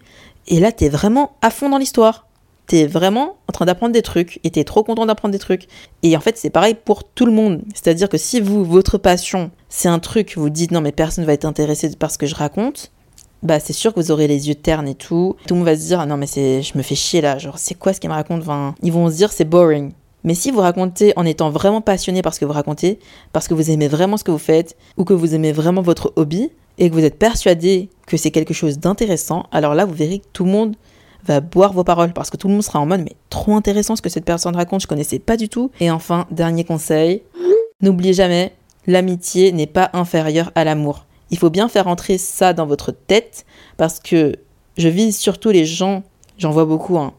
Et 0.48 0.60
là, 0.60 0.70
t'es 0.70 0.88
vraiment 0.88 1.32
à 1.42 1.50
fond 1.50 1.68
dans 1.68 1.78
l'histoire. 1.78 2.26
T'es 2.66 2.86
vraiment 2.86 3.36
en 3.48 3.52
train 3.52 3.64
d'apprendre 3.64 3.92
des 3.92 4.02
trucs 4.02 4.38
et 4.44 4.50
t'es 4.50 4.64
trop 4.64 4.84
content 4.84 5.04
d'apprendre 5.04 5.32
des 5.32 5.38
trucs. 5.38 5.66
Et 6.02 6.16
en 6.16 6.20
fait, 6.20 6.38
c'est 6.38 6.50
pareil 6.50 6.74
pour 6.74 7.04
tout 7.04 7.26
le 7.26 7.32
monde. 7.32 7.62
C'est-à-dire 7.74 8.08
que 8.08 8.18
si 8.18 8.40
vous, 8.40 8.64
votre 8.64 8.98
passion, 8.98 9.50
c'est 9.68 9.88
un 9.88 9.98
truc, 9.98 10.34
vous 10.36 10.50
dites 10.50 10.70
non, 10.70 10.80
mais 10.80 10.92
personne 10.92 11.24
va 11.24 11.32
être 11.32 11.44
intéressé 11.44 11.90
par 11.96 12.10
ce 12.10 12.18
que 12.18 12.26
je 12.26 12.34
raconte, 12.34 12.92
bah 13.42 13.60
c'est 13.60 13.72
sûr 13.72 13.92
que 13.92 14.00
vous 14.00 14.10
aurez 14.10 14.28
les 14.28 14.48
yeux 14.48 14.54
ternes 14.54 14.88
et 14.88 14.94
tout. 14.94 15.36
Tout 15.46 15.54
le 15.54 15.58
monde 15.58 15.66
va 15.66 15.76
se 15.76 15.86
dire 15.86 16.00
ah 16.00 16.06
non, 16.06 16.16
mais 16.16 16.26
c'est, 16.26 16.62
je 16.62 16.76
me 16.76 16.82
fais 16.82 16.94
chier 16.94 17.20
là, 17.20 17.38
genre 17.38 17.58
c'est 17.58 17.74
quoi 17.74 17.92
ce 17.92 18.00
qu'il 18.00 18.10
me 18.10 18.14
raconte 18.14 18.42
enfin, 18.42 18.74
Ils 18.82 18.92
vont 18.92 19.10
se 19.10 19.16
dire 19.16 19.32
c'est 19.32 19.44
boring. 19.44 19.92
Mais 20.24 20.34
si 20.34 20.50
vous 20.50 20.60
racontez 20.60 21.12
en 21.16 21.24
étant 21.24 21.50
vraiment 21.50 21.80
passionné 21.80 22.22
par 22.22 22.32
ce 22.32 22.40
que 22.40 22.44
vous 22.44 22.52
racontez, 22.52 23.00
parce 23.32 23.48
que 23.48 23.54
vous 23.54 23.70
aimez 23.70 23.88
vraiment 23.88 24.16
ce 24.16 24.24
que 24.24 24.30
vous 24.30 24.38
faites, 24.38 24.76
ou 24.96 25.04
que 25.04 25.14
vous 25.14 25.34
aimez 25.34 25.50
vraiment 25.50 25.82
votre 25.82 26.12
hobby, 26.14 26.50
et 26.78 26.88
que 26.88 26.94
vous 26.94 27.04
êtes 27.04 27.18
persuadé 27.18 27.90
que 28.06 28.16
c'est 28.16 28.30
quelque 28.30 28.54
chose 28.54 28.78
d'intéressant, 28.78 29.46
alors 29.50 29.74
là, 29.74 29.84
vous 29.84 29.94
verrez 29.94 30.20
que 30.20 30.26
tout 30.32 30.44
le 30.44 30.50
monde 30.50 30.76
va 31.24 31.40
boire 31.40 31.72
vos 31.72 31.84
paroles 31.84 32.12
parce 32.12 32.30
que 32.30 32.36
tout 32.36 32.48
le 32.48 32.54
monde 32.54 32.64
sera 32.64 32.80
en 32.80 32.86
mode 32.86 33.02
mais 33.02 33.14
trop 33.30 33.54
intéressant 33.54 33.94
ce 33.94 34.02
que 34.02 34.08
cette 34.08 34.24
personne 34.24 34.56
raconte, 34.56 34.82
je 34.82 34.86
connaissais 34.88 35.20
pas 35.20 35.36
du 35.36 35.48
tout. 35.48 35.70
Et 35.80 35.90
enfin, 35.90 36.26
dernier 36.30 36.64
conseil, 36.64 37.22
n'oubliez 37.80 38.12
jamais, 38.12 38.52
l'amitié 38.86 39.52
n'est 39.52 39.66
pas 39.66 39.90
inférieure 39.92 40.50
à 40.54 40.64
l'amour. 40.64 41.06
Il 41.32 41.38
faut 41.38 41.50
bien 41.50 41.68
faire 41.68 41.88
entrer 41.88 42.18
ça 42.18 42.52
dans 42.52 42.66
votre 42.66 42.92
tête 42.92 43.44
parce 43.76 43.98
que 43.98 44.36
je 44.76 44.88
vise 44.88 45.18
surtout 45.18 45.50
les 45.50 45.64
gens, 45.64 46.04
j'en 46.38 46.50
vois 46.50 46.66
beaucoup, 46.66 46.98
hein, 46.98 47.14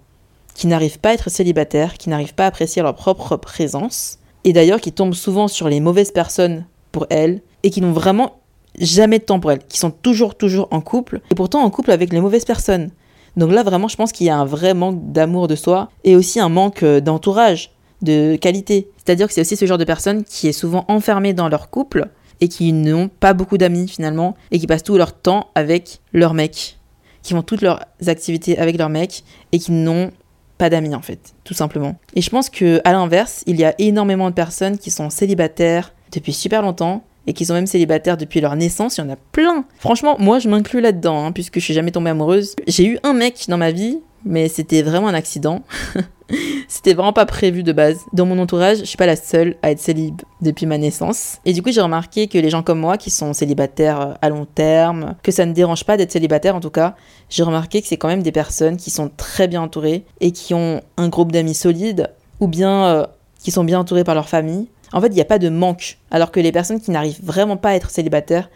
qui 0.54 0.68
n'arrivent 0.68 1.00
pas 1.00 1.10
à 1.10 1.14
être 1.14 1.30
célibataires, 1.30 1.98
qui 1.98 2.10
n'arrivent 2.10 2.36
pas 2.36 2.46
à 2.46 2.48
apprécier 2.48 2.82
leur 2.82 2.96
propre 2.96 3.36
présence 3.36 4.20
et 4.44 4.54
d'ailleurs 4.54 4.80
qui 4.80 4.92
tombent 4.92 5.14
souvent 5.14 5.48
sur 5.48 5.68
les 5.68 5.80
mauvaises 5.80 6.12
personnes 6.12 6.66
pour 6.92 7.08
elles 7.10 7.42
et 7.64 7.72
qui 7.72 7.82
n'ont 7.82 7.92
vraiment 7.92 8.38
jamais 8.80 9.20
de 9.20 9.24
temps 9.24 9.40
pour 9.40 9.52
elles, 9.52 9.66
qui 9.68 9.80
sont 9.80 9.92
toujours, 9.92 10.36
toujours 10.36 10.68
en 10.72 10.82
couple, 10.82 11.22
et 11.32 11.36
pourtant 11.36 11.62
en 11.62 11.70
couple 11.70 11.92
avec 11.92 12.12
les 12.14 12.22
mauvaises 12.22 12.46
personnes. 12.46 12.92
Donc 13.38 13.52
là, 13.52 13.64
vraiment, 13.64 13.88
je 13.88 13.96
pense 13.96 14.12
qu'il 14.12 14.28
y 14.28 14.30
a 14.30 14.38
un 14.38 14.46
vrai 14.46 14.74
manque 14.74 15.12
d'amour 15.12 15.48
de 15.48 15.56
soi, 15.56 15.90
et 16.04 16.16
aussi 16.16 16.40
un 16.40 16.50
manque 16.50 16.84
euh, 16.84 17.00
d'entourage, 17.00 17.72
de 18.02 18.36
qualité. 18.36 18.90
C'est-à-dire 18.98 19.28
que 19.28 19.34
c'est 19.34 19.42
aussi 19.42 19.56
ce 19.56 19.66
genre 19.66 19.78
de 19.78 19.86
personne 19.86 20.24
qui 20.24 20.48
est 20.48 20.54
souvent 20.54 20.86
enfermée 20.88 21.34
dans 21.34 21.50
leur 21.50 21.70
couple, 21.70 22.10
et 22.42 22.48
qui 22.48 22.74
n'ont 22.74 23.08
pas 23.08 23.34
beaucoup 23.34 23.58
d'amis 23.58 23.88
finalement, 23.88 24.36
et 24.52 24.60
qui 24.60 24.68
passent 24.68 24.84
tout 24.84 24.98
leur 24.98 25.14
temps 25.14 25.50
avec 25.56 26.00
leur 26.14 26.34
mec, 26.34 26.78
qui 27.22 27.34
font 27.34 27.42
toutes 27.42 27.62
leurs 27.62 27.86
activités 28.08 28.58
avec 28.58 28.78
leur 28.78 28.90
mec, 28.90 29.24
et 29.52 29.60
qui 29.60 29.72
n'ont 29.72 30.12
pas 30.58 30.70
d'amis 30.70 30.96
en 30.96 31.02
fait, 31.02 31.34
tout 31.44 31.54
simplement. 31.54 31.96
Et 32.16 32.22
je 32.22 32.30
pense 32.30 32.50
que 32.50 32.82
à 32.84 32.92
l'inverse, 32.92 33.44
il 33.48 33.60
y 33.60 33.66
a 33.66 33.74
énormément 33.80 34.30
de 34.30 34.36
personnes 34.36 34.78
qui 34.78 34.92
sont 34.92 35.10
célibataires 35.10 35.94
depuis 36.12 36.34
super 36.34 36.62
longtemps 36.62 37.04
et 37.26 37.34
qui 37.34 37.46
sont 37.46 37.54
même 37.54 37.68
célibataires 37.68 38.18
depuis 38.18 38.42
leur 38.42 38.56
naissance, 38.56 38.98
il 38.98 39.02
y 39.02 39.04
en 39.04 39.10
a 39.10 39.16
plein. 39.16 39.66
Franchement, 39.80 40.18
moi 40.20 40.40
je 40.40 40.50
m'inclus 40.50 40.82
là-dedans, 40.82 41.26
hein, 41.26 41.32
puisque 41.32 41.60
je 41.60 41.64
suis 41.64 41.74
jamais 41.74 41.92
tombée 41.92 42.10
amoureuse. 42.10 42.56
J'ai 42.68 42.86
eu 42.86 43.00
un 43.04 43.14
mec 43.14 43.46
dans 43.48 43.58
ma 43.58 43.72
vie, 43.72 44.00
mais 44.26 44.50
c'était 44.50 44.82
vraiment 44.82 45.08
un 45.08 45.14
accident. 45.14 45.64
c'était 46.68 46.94
vraiment 46.94 47.14
pas 47.14 47.26
prévu 47.26 47.64
de 47.64 47.72
base. 47.72 48.00
Dans 48.14 48.26
mon 48.26 48.40
entourage, 48.40 48.80
je 48.80 48.86
suis 48.86 48.98
pas 48.98 49.06
la 49.06 49.16
seule 49.16 49.56
à 49.62 49.72
être 49.72 49.80
célib 49.80 50.22
depuis 50.42 50.66
ma 50.66 50.78
naissance. 50.78 51.38
Et 51.46 51.54
du 51.54 51.62
coup, 51.62 51.72
j'ai 51.72 51.82
remarqué 51.82 52.28
que 52.28 52.38
les 52.38 52.50
gens 52.50 52.64
comme 52.64 52.80
moi, 52.80 52.98
qui 52.98 53.10
sont 53.10 53.34
célibataires 53.34 54.02
euh, 54.02 54.14
à 54.22 54.30
long 54.30 54.46
terme, 54.46 55.16
que 55.24 55.32
ça 55.32 55.46
ne 55.46 55.54
dérange 55.54 55.84
pas 55.84 55.98
d'être 55.98 56.12
célibataire 56.12 56.56
en 56.56 56.60
tout 56.60 56.70
cas, 56.70 56.96
j'ai 57.30 57.44
remarqué 57.44 57.82
que 57.82 57.88
c'est 57.88 57.98
quand 57.98 58.08
même 58.08 58.24
des 58.24 58.32
personnes 58.32 58.78
qui 58.78 58.92
sont 58.92 59.10
très 59.16 59.48
bien 59.48 59.62
entourées 59.62 60.06
et 60.22 60.32
qui 60.32 60.54
ont 60.54 60.82
un 60.98 61.10
groupe 61.10 61.32
d'amis 61.32 61.56
solides, 61.56 62.12
ou 62.40 62.48
bien 62.48 62.86
euh, 62.86 63.06
qui 63.40 63.52
sont 63.52 63.64
bien 63.64 63.80
entourés 63.80 64.04
par 64.04 64.16
leur 64.16 64.30
famille, 64.30 64.68
en 64.94 65.02
fait, 65.02 65.08
il 65.08 65.16
n'y 65.16 65.22
a 65.22 65.26
pas 65.26 65.40
de 65.40 65.50
manque. 65.50 65.98
Alors 66.12 66.32
que 66.32 66.40
les 66.40 66.52
personnes 66.52 66.80
qui 66.80 66.92
n'arrivent 66.92 67.20
vraiment 67.24 67.58
pas 67.58 67.70
à 67.70 67.76
être 67.76 67.90
célibataires 67.90 68.50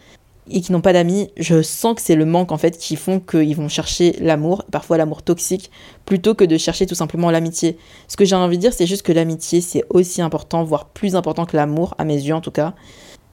et 0.50 0.60
qui 0.60 0.72
n'ont 0.72 0.80
pas 0.80 0.92
d'amis, 0.92 1.30
je 1.36 1.62
sens 1.62 1.94
que 1.94 2.00
c'est 2.00 2.14
le 2.14 2.24
manque 2.24 2.52
en 2.52 2.58
fait 2.58 2.78
qui 2.78 2.96
font 2.96 3.20
qu'ils 3.20 3.56
vont 3.56 3.68
chercher 3.68 4.16
l'amour, 4.20 4.64
parfois 4.70 4.96
l'amour 4.96 5.22
toxique, 5.22 5.70
plutôt 6.04 6.34
que 6.34 6.44
de 6.44 6.56
chercher 6.56 6.86
tout 6.86 6.94
simplement 6.94 7.30
l'amitié. 7.30 7.78
Ce 8.08 8.16
que 8.16 8.24
j'ai 8.24 8.36
envie 8.36 8.56
de 8.56 8.62
dire, 8.62 8.72
c'est 8.72 8.86
juste 8.86 9.02
que 9.02 9.12
l'amitié, 9.12 9.60
c'est 9.60 9.84
aussi 9.90 10.22
important, 10.22 10.64
voire 10.64 10.86
plus 10.86 11.16
important 11.16 11.44
que 11.46 11.56
l'amour, 11.56 11.94
à 11.98 12.04
mes 12.04 12.16
yeux 12.16 12.34
en 12.34 12.40
tout 12.40 12.50
cas. 12.50 12.74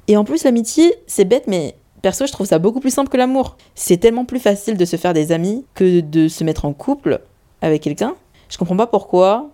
Et 0.08 0.18
en 0.18 0.24
plus, 0.24 0.44
l'amitié, 0.44 0.94
c'est 1.08 1.26
bête, 1.26 1.46
mais 1.48 1.76
perso, 2.02 2.28
je 2.28 2.32
trouve 2.32 2.48
ça 2.48 2.60
beaucoup 2.60 2.80
plus 2.80 2.92
simple 2.92 3.10
que 3.10 3.18
l'amour. 3.18 3.58
C'est 3.74 3.98
tellement 3.98 4.26
plus 4.26 4.40
facile 4.40 4.78
de 4.78 4.86
se 4.86 4.96
faire 4.96 5.14
des 5.14 5.32
amis 5.32 5.66
que 5.74 6.02
de 6.02 6.28
se 6.28 6.44
mettre 6.44 6.66
en 6.66 6.74
couple 6.74 7.22
avec 7.62 7.82
quelqu'un. 7.82 8.16
Je 8.50 8.58
comprends 8.58 8.78
pas 8.78 8.88
pourquoi 8.88 9.50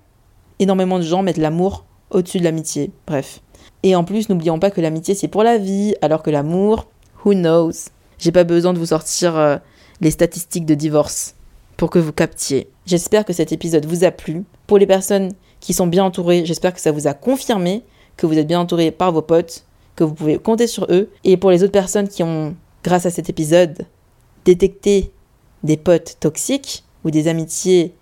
énormément 0.60 1.00
de 1.00 1.04
gens 1.04 1.24
mettent 1.24 1.38
l'amour 1.38 1.86
au-dessus 2.10 2.40
de 2.40 2.44
l'amitié. 2.44 2.92
Bref. 3.08 3.42
Et 3.84 3.96
en 3.96 4.04
plus, 4.04 4.30
n'oublions 4.30 4.60
pas 4.60 4.70
que 4.70 4.82
l'amitié 4.82 5.16
c'est 5.16 5.28
pour 5.28 5.44
la 5.44 5.58
vie, 5.58 5.96
alors 6.02 6.22
que 6.24 6.30
l'amour, 6.30 6.91
who 7.24 7.34
knows? 7.34 7.90
J'ai 8.18 8.32
pas 8.32 8.44
besoin 8.44 8.74
de 8.74 8.80
vous 8.80 8.88
sortir 8.88 9.38
euh, 9.38 9.58
les 10.00 10.12
statistiques 10.12 10.66
de 10.66 10.76
divorce 10.76 11.36
pour 11.78 11.90
que 11.90 12.00
vous 12.00 12.14
captiez. 12.14 12.70
J'espère 12.86 13.26
que 13.26 13.34
cet 13.34 13.52
épisode 13.52 13.86
vous 13.86 14.04
a 14.04 14.12
plu. 14.12 14.44
Pour 14.68 14.78
les 14.78 14.86
personnes 14.86 15.34
qui 15.60 15.74
sont 15.74 15.88
bien 15.88 16.04
entourées, 16.04 16.46
j'espère 16.46 16.74
que 16.74 16.82
ça 16.82 16.92
vous 16.92 17.08
a 17.08 17.14
confirmé 17.14 17.84
que 18.18 18.26
vous 18.26 18.38
êtes 18.38 18.48
bien 18.48 18.60
entouré 18.60 18.92
par 18.92 19.12
vos 19.12 19.22
potes, 19.22 19.66
que 19.96 20.04
vous 20.04 20.14
pouvez 20.14 20.38
compter 20.38 20.68
sur 20.68 20.86
eux. 20.90 21.10
Et 21.24 21.38
pour 21.38 21.52
les 21.52 21.64
autres 21.64 21.72
personnes 21.72 22.08
qui 22.08 22.24
ont, 22.24 22.56
grâce 22.84 23.06
à 23.06 23.10
cet 23.10 23.30
épisode, 23.30 23.86
détecté 24.46 25.12
des 25.64 25.78
potes 25.78 26.18
toxiques 26.20 26.84
ou 27.04 27.12
des 27.12 27.28
amitiés 27.28 27.96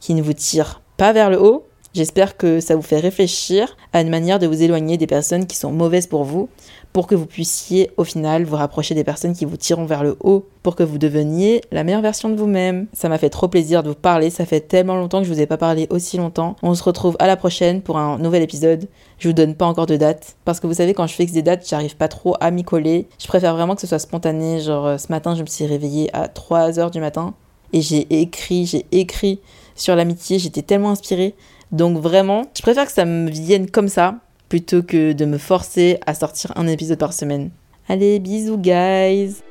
qui 0.00 0.14
ne 0.14 0.22
vous 0.22 0.32
tirent 0.34 0.82
pas 0.96 1.12
vers 1.12 1.30
le 1.30 1.42
haut, 1.42 1.64
J'espère 1.94 2.36
que 2.36 2.58
ça 2.58 2.74
vous 2.74 2.82
fait 2.82 2.98
réfléchir 2.98 3.76
à 3.92 4.00
une 4.00 4.10
manière 4.10 4.40
de 4.40 4.48
vous 4.48 4.62
éloigner 4.64 4.96
des 4.96 5.06
personnes 5.06 5.46
qui 5.46 5.56
sont 5.56 5.70
mauvaises 5.70 6.08
pour 6.08 6.24
vous, 6.24 6.48
pour 6.94 7.08
que 7.08 7.16
vous 7.16 7.26
puissiez 7.26 7.90
au 7.96 8.04
final 8.04 8.44
vous 8.44 8.54
rapprocher 8.54 8.94
des 8.94 9.02
personnes 9.02 9.34
qui 9.34 9.44
vous 9.44 9.56
tireront 9.56 9.84
vers 9.84 10.04
le 10.04 10.16
haut, 10.20 10.46
pour 10.62 10.76
que 10.76 10.84
vous 10.84 10.96
deveniez 10.96 11.60
la 11.72 11.82
meilleure 11.82 12.00
version 12.00 12.28
de 12.28 12.36
vous-même. 12.36 12.86
Ça 12.92 13.08
m'a 13.08 13.18
fait 13.18 13.30
trop 13.30 13.48
plaisir 13.48 13.82
de 13.82 13.88
vous 13.88 13.96
parler, 13.96 14.30
ça 14.30 14.46
fait 14.46 14.60
tellement 14.60 14.94
longtemps 14.94 15.18
que 15.18 15.26
je 15.26 15.32
vous 15.32 15.40
ai 15.40 15.46
pas 15.46 15.56
parlé 15.56 15.88
aussi 15.90 16.16
longtemps. 16.16 16.54
On 16.62 16.72
se 16.76 16.84
retrouve 16.84 17.16
à 17.18 17.26
la 17.26 17.34
prochaine 17.36 17.82
pour 17.82 17.98
un 17.98 18.16
nouvel 18.18 18.42
épisode. 18.42 18.86
Je 19.18 19.26
vous 19.26 19.34
donne 19.34 19.56
pas 19.56 19.66
encore 19.66 19.86
de 19.86 19.96
date, 19.96 20.36
parce 20.44 20.60
que 20.60 20.68
vous 20.68 20.74
savez 20.74 20.94
quand 20.94 21.08
je 21.08 21.14
fixe 21.14 21.32
des 21.32 21.42
dates, 21.42 21.68
j'arrive 21.68 21.96
pas 21.96 22.06
trop 22.06 22.36
à 22.38 22.52
m'y 22.52 22.62
coller. 22.62 23.08
Je 23.18 23.26
préfère 23.26 23.56
vraiment 23.56 23.74
que 23.74 23.80
ce 23.80 23.88
soit 23.88 23.98
spontané, 23.98 24.60
genre 24.60 24.86
euh, 24.86 24.96
ce 24.96 25.08
matin 25.10 25.34
je 25.34 25.42
me 25.42 25.48
suis 25.48 25.66
réveillée 25.66 26.14
à 26.14 26.28
3h 26.28 26.92
du 26.92 27.00
matin 27.00 27.34
et 27.72 27.82
j'ai 27.82 28.06
écrit, 28.20 28.66
j'ai 28.66 28.86
écrit 28.92 29.40
sur 29.74 29.96
l'amitié, 29.96 30.38
j'étais 30.38 30.62
tellement 30.62 30.90
inspirée. 30.90 31.34
Donc 31.72 31.98
vraiment, 31.98 32.42
je 32.56 32.62
préfère 32.62 32.86
que 32.86 32.92
ça 32.92 33.04
me 33.04 33.28
vienne 33.28 33.68
comme 33.68 33.88
ça 33.88 34.20
plutôt 34.48 34.82
que 34.82 35.12
de 35.12 35.24
me 35.24 35.38
forcer 35.38 35.98
à 36.06 36.14
sortir 36.14 36.52
un 36.56 36.66
épisode 36.66 36.98
par 36.98 37.12
semaine. 37.12 37.50
Allez, 37.88 38.18
bisous 38.18 38.56
guys 38.56 39.42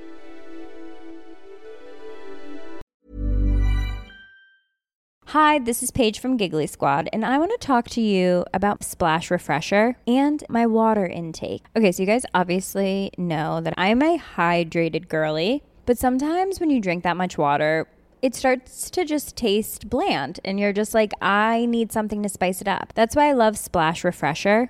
Hi, 5.35 5.57
this 5.57 5.81
is 5.81 5.89
Paige 5.89 6.19
from 6.19 6.37
Giggly 6.37 6.67
Squad, 6.67 7.09
and 7.11 7.25
I 7.25 7.39
want 7.39 7.49
to 7.49 7.57
talk 7.57 7.89
to 7.89 8.01
you 8.01 8.45
about 8.53 8.83
Splash 8.83 9.31
Refresher 9.31 9.95
and 10.05 10.43
my 10.47 10.67
water 10.67 11.07
intake. 11.07 11.65
Okay, 11.75 11.91
so 11.91 12.03
you 12.03 12.05
guys 12.05 12.23
obviously 12.35 13.09
know 13.17 13.59
that 13.59 13.73
I'm 13.75 14.03
a 14.03 14.19
hydrated 14.19 15.09
girly, 15.09 15.63
but 15.87 15.97
sometimes 15.97 16.59
when 16.59 16.69
you 16.69 16.79
drink 16.79 17.03
that 17.03 17.17
much 17.17 17.35
water, 17.35 17.87
it 18.21 18.35
starts 18.35 18.91
to 18.91 19.05
just 19.05 19.35
taste 19.35 19.89
bland. 19.89 20.39
And 20.45 20.59
you're 20.59 20.71
just 20.71 20.93
like, 20.93 21.13
I 21.19 21.65
need 21.65 21.91
something 21.91 22.21
to 22.21 22.29
spice 22.29 22.61
it 22.61 22.67
up. 22.67 22.93
That's 22.93 23.15
why 23.15 23.29
I 23.29 23.33
love 23.33 23.57
Splash 23.57 24.03
Refresher. 24.03 24.69